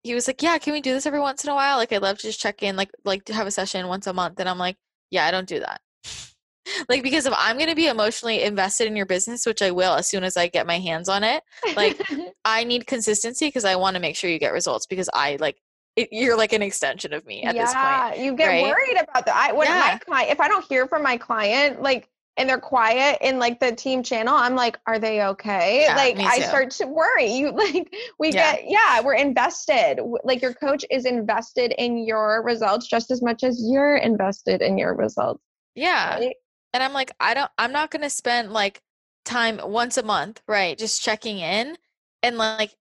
[0.02, 1.78] he was like, "Yeah, can we do this every once in a while?
[1.78, 4.12] Like I'd love to just check in like like to have a session once a
[4.12, 4.76] month." And I'm like,
[5.10, 5.80] "Yeah, I don't do that."
[6.90, 9.94] like because if I'm going to be emotionally invested in your business, which I will
[9.94, 11.42] as soon as I get my hands on it,
[11.74, 11.98] like
[12.44, 15.56] I need consistency because I want to make sure you get results because I like
[15.96, 17.86] it, you're like an extension of me at yeah, this point.
[18.18, 18.64] Yeah, you get right?
[18.64, 19.34] worried about that.
[19.34, 19.92] I when yeah.
[19.92, 23.60] my client, if I don't hear from my client, like and they're quiet in like
[23.60, 27.50] the team channel i'm like are they okay yeah, like i start to worry you
[27.56, 28.56] like we yeah.
[28.56, 33.44] get yeah we're invested like your coach is invested in your results just as much
[33.44, 35.42] as you're invested in your results
[35.74, 36.36] yeah right?
[36.72, 38.80] and i'm like i don't i'm not going to spend like
[39.24, 41.76] time once a month right just checking in
[42.22, 42.74] and like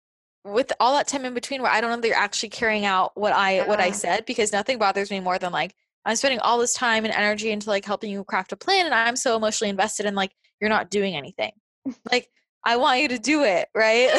[0.46, 3.12] with all that time in between where i don't know that you're actually carrying out
[3.16, 3.68] what i yeah.
[3.68, 3.94] what i uh-huh.
[3.94, 5.74] said because nothing bothers me more than like
[6.06, 8.94] I'm spending all this time and energy into like helping you craft a plan and
[8.94, 11.52] I'm so emotionally invested in like you're not doing anything.
[12.12, 12.30] like
[12.66, 14.10] I want you to do it, right?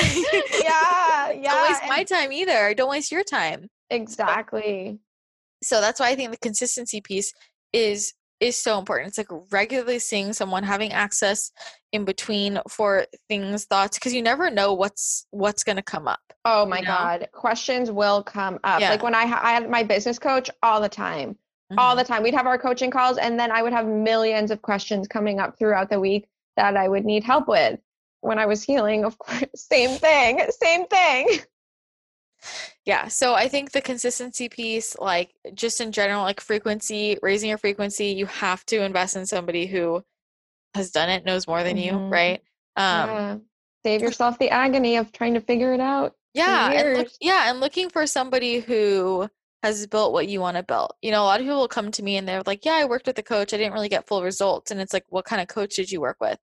[0.63, 1.51] yeah, yeah.
[1.51, 2.75] Don't waste my time either.
[2.75, 3.69] Don't waste your time.
[3.91, 4.99] Exactly.
[5.63, 7.33] So, so that's why I think the consistency piece
[7.73, 9.09] is is so important.
[9.09, 11.51] It's like regularly seeing someone having access
[11.93, 16.21] in between for things, thoughts, because you never know what's what's going to come up.
[16.45, 16.89] Oh my you know?
[16.89, 18.81] god, questions will come up.
[18.81, 18.91] Yeah.
[18.91, 21.39] Like when I, I had my business coach all the time
[21.71, 21.79] mm-hmm.
[21.79, 22.23] all the time.
[22.23, 25.59] We'd have our coaching calls, and then I would have millions of questions coming up
[25.59, 27.79] throughout the week that I would need help with.
[28.21, 31.41] When I was healing, of course, same thing, same thing.
[32.85, 37.59] Yeah, so I think the consistency piece, like just in general, like frequency, raising your
[37.59, 40.03] frequency, you have to invest in somebody who
[40.75, 42.11] has done it knows more than you, Mhm.
[42.11, 42.43] right?
[42.77, 43.37] Um yeah.
[43.85, 46.15] Save yourself the agony of trying to figure it out.
[46.33, 49.29] yeah, and look, yeah, and looking for somebody who
[49.63, 50.93] has built what you want to build.
[51.01, 52.85] You know, a lot of people will come to me and they're like, "Yeah, I
[52.87, 53.53] worked with a coach.
[53.55, 56.01] I didn't really get full results." And it's like, "What kind of coach did you
[56.01, 56.39] work with?"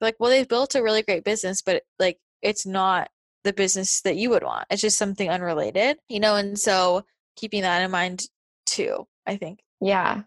[0.00, 3.10] They're like, "Well, they've built a really great business, but like it's not
[3.44, 4.66] the business that you would want.
[4.70, 7.04] It's just something unrelated." You know, and so
[7.36, 8.22] keeping that in mind
[8.66, 10.22] too, I think Yeah.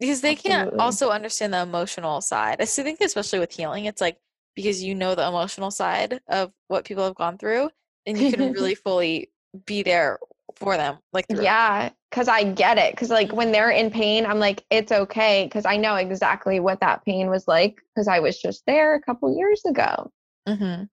[0.00, 2.60] because they can't also understand the emotional side.
[2.60, 4.18] I think especially with healing, it's like
[4.56, 7.70] because you know the emotional side of what people have gone through,
[8.06, 9.30] and you can really fully
[9.66, 10.18] be there
[10.56, 11.42] for them, like through.
[11.44, 12.92] Yeah, because I get it.
[12.92, 15.44] Because like when they're in pain, I'm like, it's okay.
[15.44, 17.76] Because I know exactly what that pain was like.
[17.94, 20.10] Because I was just there a couple years ago.
[20.48, 20.84] Mm-hmm.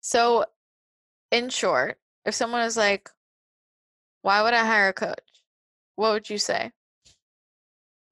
[0.00, 0.44] So,
[1.30, 3.10] in short, if someone is like,
[4.22, 5.42] "Why would I hire a coach?"
[5.96, 6.72] What would you say?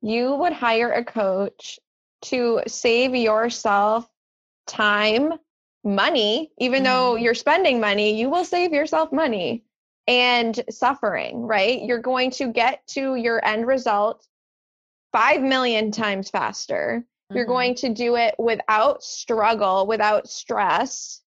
[0.02, 1.78] You would hire a coach
[2.22, 4.08] to save yourself
[4.66, 5.34] time,
[5.84, 6.52] money.
[6.58, 9.64] Even though you're spending money, you will save yourself money
[10.06, 11.42] and suffering.
[11.42, 11.82] Right?
[11.82, 14.26] You're going to get to your end result
[15.12, 17.04] five million times faster.
[17.30, 21.22] You're Mhm, going to do it without struggle, without stress.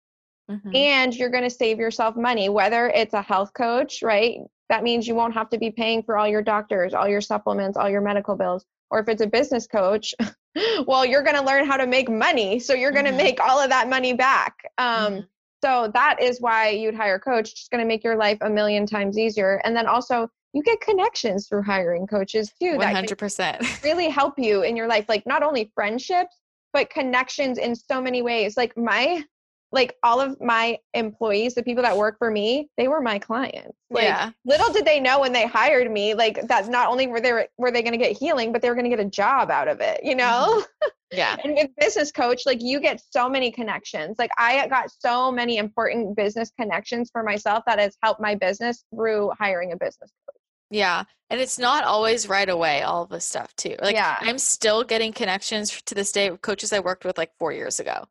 [0.50, 4.38] Mhm, and you're going to save yourself money whether it's a health coach right?
[4.70, 7.78] That means you won't have to be paying for all your doctors all your supplements
[7.78, 8.66] all your medical bills.
[8.92, 10.14] Or if it's a business coach
[10.88, 13.18] well you're going to learn how to make money so you're going to Mhm.
[13.18, 14.56] make all of that money back.
[14.78, 15.28] Um, mhm.
[15.64, 17.52] so that is why you'd hire a coach.
[17.52, 19.62] It's going to make your life a million times easier.
[19.64, 23.62] And then also you get connections through hiring coaches too One that can hundred percent.
[23.84, 26.36] really help you in your life like not only friendships
[26.74, 28.56] but connections in so many ways.
[28.58, 29.24] Like my
[29.72, 33.78] like all of my employees the people that work for me they were my clients
[33.90, 34.32] like Yeah.
[34.46, 37.72] little did they know when they hired me like that not only were they were
[37.72, 39.80] they going to get healing but they were going to get a job out of
[39.82, 40.88] it you know mm-hmm.
[41.12, 41.38] Yeah.
[41.44, 45.58] and with business coach like you get so many connections like i got so many
[45.58, 50.36] important business connections for myself that has helped my business through hiring a business coach
[50.72, 51.04] Yeah.
[51.32, 53.76] And it's not always right away, all of this stuff too.
[53.82, 54.18] Like Yeah.
[54.20, 57.80] I'm still getting connections to this day with coaches I worked with like four years
[57.80, 58.06] ago.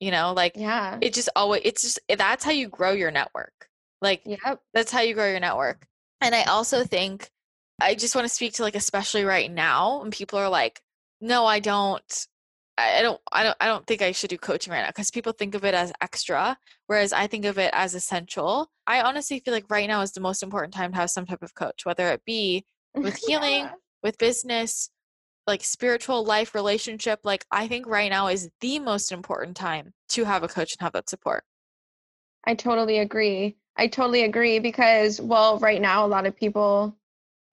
[0.00, 3.10] You know, like yeah it just always it's just eh, that's how you grow your
[3.10, 3.68] network.
[4.00, 5.86] Like yep that's how you grow your network.
[6.20, 7.30] And I also think
[7.80, 10.80] I just want to speak to like especially right now when people are like,
[11.20, 12.26] no, I don't
[12.78, 15.10] I I don't I don't I don't think I should do coaching right now because
[15.10, 18.70] people think of it as extra, whereas I think of it as essential.
[18.86, 21.42] I honestly feel like right now is the most important time to have some type
[21.42, 23.72] of coach, whether it be with healing, Yeah.
[24.02, 24.90] with business,
[25.46, 27.20] like spiritual life, relationship.
[27.24, 30.82] Like I think right now is the most important time to have a coach and
[30.84, 31.44] have that support.
[32.44, 33.56] I totally agree.
[33.76, 36.96] I totally agree because, well, right now, a lot of people,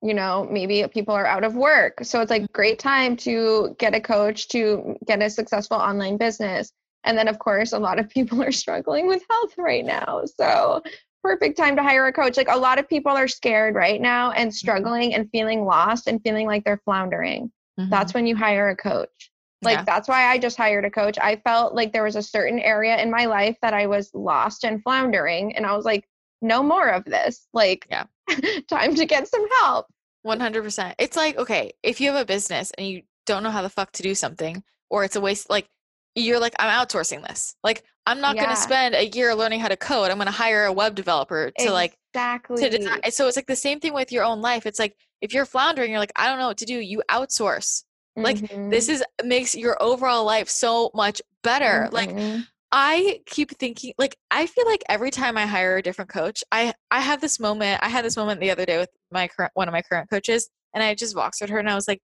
[0.02, 2.00] you know, maybe people are out of work.
[2.04, 2.90] So it's like great mm-hmm.
[2.90, 6.72] time to get a coach to get a successful online business.
[7.04, 10.24] And then, of course, a lot of people are struggling with health right now.
[10.26, 10.82] So
[11.24, 12.38] perfect time to hire a coach.
[12.38, 14.56] Like a lot of people are scared right now and mm-hmm.
[14.56, 17.52] struggling and feeling lost and feeling like they're floundering.
[17.78, 18.17] That's mm-hmm.
[18.17, 19.32] when you hire a coach.
[19.61, 19.84] Like Yeah.
[19.84, 21.17] that's why I just hired a coach.
[21.19, 24.63] I felt like there was a certain area in my life that I was lost
[24.63, 26.07] and floundering and I was like
[26.41, 27.47] no more of this.
[27.53, 28.05] Like Yeah.
[28.67, 29.88] time to get some help.
[30.25, 30.93] 100%.
[30.99, 33.91] It's like, okay, if you have a business and you don't know how the fuck
[33.93, 35.67] to do something, or it's a waste, like,
[36.15, 37.55] you're like, I'm outsourcing this.
[37.63, 40.09] Like, I'm not going to spend a year learning how to code.
[40.09, 42.57] I'm going to hire a web developer to, like, exactly.
[43.11, 44.65] So it's like the same thing with your own life.
[44.65, 46.80] It's like, if you're floundering, you're like, I don't know what to do.
[46.80, 47.84] You outsource.
[48.15, 51.88] like, Mhm, This is makes your overall life so much better.
[51.91, 52.47] Like, mhm.
[52.72, 56.74] I keep thinking like I feel like every time I hire a different coach, I
[56.91, 57.80] I have this moment.
[57.84, 60.49] I had this moment the other day with my current one of my current coaches,
[60.74, 62.01] and I just voxed with her and I was like,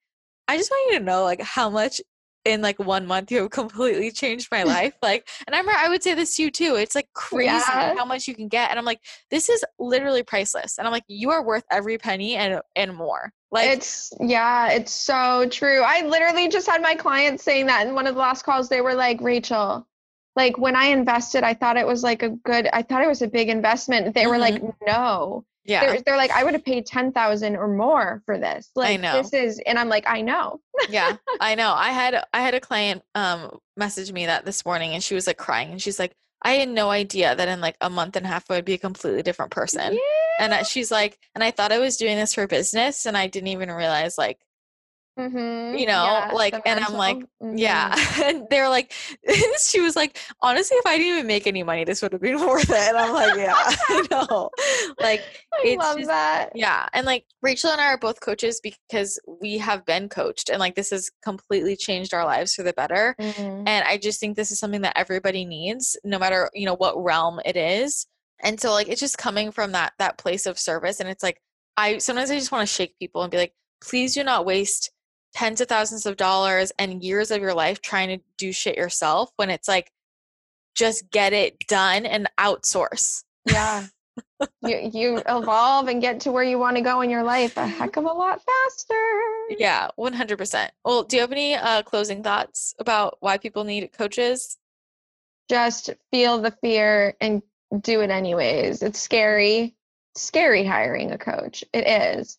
[0.47, 1.99] I just want you to know like how much
[2.45, 4.93] in like one month you have completely changed my life.
[5.01, 6.75] Like, and I remember I would say this to you too.
[6.75, 7.95] It's like crazy Yeah.
[7.95, 10.77] how much you can get, and I'm like, this is literally priceless.
[10.77, 13.31] And I'm like, you are worth every penny and and more.
[13.51, 15.81] Like, it's yeah, it's so true.
[15.83, 18.69] I literally just had my clients saying that in one of the last calls.
[18.69, 19.87] They were like, Rachel,
[20.35, 23.21] like when I invested, I thought it was like a good, I thought it was
[23.21, 24.15] a big investment.
[24.15, 24.69] They were like, mm-hmm.
[24.87, 25.45] no.
[25.65, 28.69] Yeah, They're, they're like, I would have paid 10,000 or more for this.
[28.75, 29.21] Like, I know.
[29.21, 30.59] this is, and I'm like, I know.
[30.89, 34.93] yeah i know i had i had a client um message me that this morning
[34.93, 37.77] and she was like crying and she's like i had no idea that in like
[37.79, 39.99] a month and a half i would be a completely different person Yeah.
[40.57, 43.49] and she's like and i thought i was doing this for business and i didn't
[43.49, 44.39] even realize like
[45.17, 45.79] Mhm.
[45.79, 47.59] You know, Yeah, like, and I'm like, mental.
[47.59, 47.95] Yeah.
[48.23, 48.93] And they're like,
[49.63, 52.39] she was like, honestly, if I didn't even make any money, this would have been
[52.47, 52.75] worth it.
[52.75, 54.49] And I'm like, yeah, I know.
[54.99, 55.21] Like,
[55.53, 56.49] I it's love just- that.
[56.55, 56.87] yeah.
[56.93, 60.73] And like Rachel and I are both coaches because we have been coached and like
[60.75, 63.15] this has completely changed our lives for the better.
[63.19, 63.63] Mhm.
[63.67, 66.97] And I just think this is something that everybody needs, no matter, you know, what
[67.01, 68.07] realm it is.
[68.41, 70.99] And so like it's just coming from that that place of service.
[70.99, 71.39] And it's like
[71.77, 74.91] I sometimes I just want to shake people and be like, please do not waste
[75.33, 79.31] tens of thousands of dollars and years of your life trying to do shit yourself
[79.35, 79.91] when it's like
[80.75, 83.23] just get it done and outsource.
[83.45, 83.87] Yeah.
[84.63, 87.65] you you evolve and get to where you want to go in your life a
[87.65, 88.95] heck of a lot faster.
[89.49, 90.69] Yeah, 100%.
[90.85, 94.57] Well, do you have any uh, closing thoughts about why people need coaches?
[95.49, 97.41] Just feel the fear and
[97.81, 98.81] do it anyways.
[98.81, 99.75] It's scary.
[100.15, 101.63] Scary hiring a coach.
[101.73, 102.37] It is.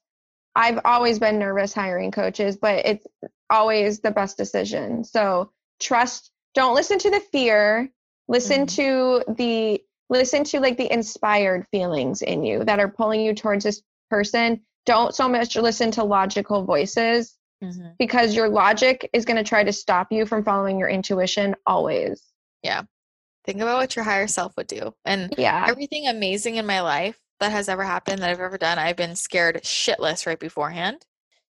[0.56, 3.06] I've always been nervous hiring coaches, but it's
[3.50, 5.04] always the best decision.
[5.04, 5.50] So
[5.80, 7.90] trust, don't listen to the fear.
[8.28, 8.76] Listen Mhm.
[8.76, 13.64] to the listen to like the inspired feelings in you that are pulling you towards
[13.64, 14.60] this person.
[14.86, 17.36] Don't so much listen to logical voices
[17.98, 22.22] because your logic is going to try to stop you from following your intuition always.
[22.62, 22.82] Yeah.
[23.46, 24.94] Think about what your higher self would do.
[25.06, 25.64] And Yeah.
[25.66, 29.16] everything amazing in my life that has ever happened that I've ever done, I've been
[29.16, 31.04] scared shitless right beforehand.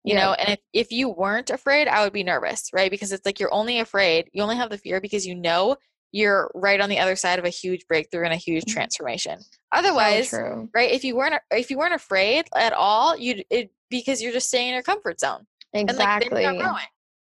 [0.03, 0.25] You Yeah.
[0.25, 2.91] know, and if, if you weren't afraid, I would be nervous, right?
[2.91, 5.77] Because it's like you're only afraid, you only have the fear because you know
[6.11, 8.73] you're right on the other side of a huge breakthrough and a huge Mhm.
[8.73, 9.39] transformation.
[9.71, 10.69] Otherwise, true.
[10.73, 10.91] right?
[10.91, 14.67] If you weren't if you weren't afraid at all, you'd it because you're just staying
[14.69, 15.47] in your comfort zone.
[15.73, 16.43] And like Exactly.
[16.43, 16.87] you're not growing.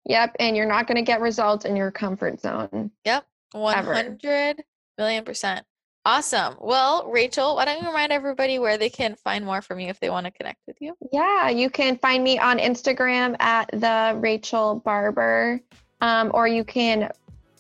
[0.06, 0.36] Yep.
[0.40, 2.92] And you're not going to get results in your comfort zone.
[3.52, 3.94] One Ever.
[3.94, 4.64] hundred
[4.98, 5.66] million percent.
[6.04, 6.56] Awesome.
[6.60, 10.00] Well, Rachel, why don't you remind everybody where they can find more from you if
[10.00, 10.96] they want to connect with you?
[11.12, 11.50] Yeah.
[11.50, 15.62] You can find me on Instagram at the Rachel Barber,
[16.02, 17.12] um, or you can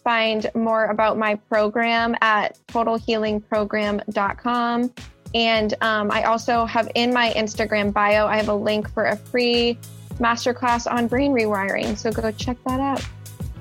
[0.03, 4.91] find more about my program at totalhealingprogram.com.
[5.33, 9.15] And um, I also have in my Instagram bio, I have a link for a
[9.15, 9.77] free
[10.17, 11.95] masterclass on brain rewiring.
[11.95, 13.07] So go check that out.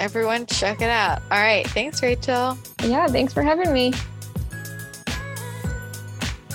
[0.01, 1.21] Everyone, check it out.
[1.31, 1.69] All right.
[1.69, 2.57] Thanks, Rachel.
[2.83, 3.07] Yeah.
[3.09, 3.93] Thanks for having me.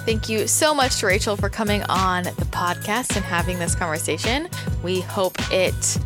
[0.05, 4.47] Thank you so much to Rachel for coming on the podcast and having this conversation.
[4.83, 5.97] We hope it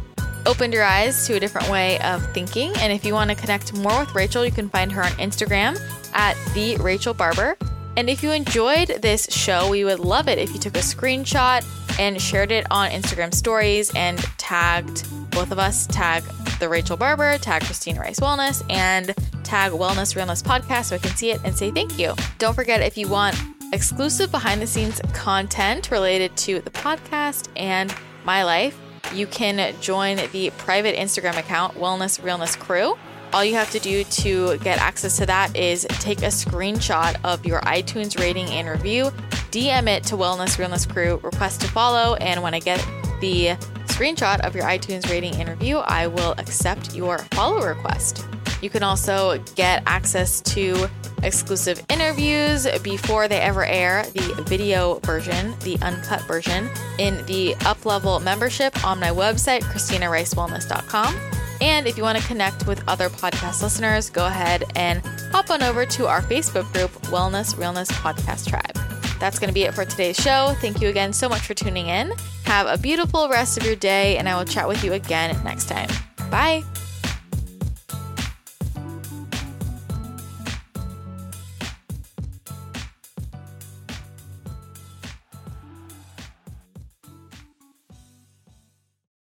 [0.45, 2.71] opened your eyes to a different way of thinking.
[2.77, 5.77] And if you want to connect more with Rachel, you can find her on Instagram
[6.13, 7.57] at the Rachel Barber.
[7.97, 11.65] And if you enjoyed this show, we would love it if you took a screenshot
[11.99, 16.23] and shared it on Instagram stories and tagged both of us, tag
[16.61, 21.17] the Rachel Barber, tag Christina Rice Wellness, and tag Wellness Realness Podcast so I can
[21.17, 22.13] see it and say thank you.
[22.37, 23.35] Don't forget if you want
[23.71, 27.93] exclusive behind the scenes content related to the podcast and
[28.25, 28.79] my life,
[29.13, 32.97] you can join the private Instagram account, Wellness Realness Crew.
[33.31, 37.45] All you have to do to get access to that is take a screenshot of
[37.45, 39.05] your iTunes rating and review,
[39.51, 42.79] DM it to Wellness Realness Crew, request to follow, and when I get
[43.21, 43.49] the
[43.85, 48.25] screenshot of your iTunes rating and review, I will accept your follow request.
[48.61, 50.89] You can also get access to
[51.23, 57.85] exclusive interviews before they ever air, the video version, the uncut version, in the up
[57.85, 61.15] level membership on my website, ChristinaRiceWellness.com.
[61.61, 65.01] And if you want to connect with other podcast listeners, go ahead and
[65.31, 68.77] hop on over to our Facebook group, Wellness Realness Podcast Tribe.
[69.19, 70.55] That's going to be it for today's show.
[70.61, 72.13] Thank you again so much for tuning in.
[72.45, 75.67] Have a beautiful rest of your day, and I will chat with you again next
[75.67, 75.89] time.
[76.31, 76.63] Bye.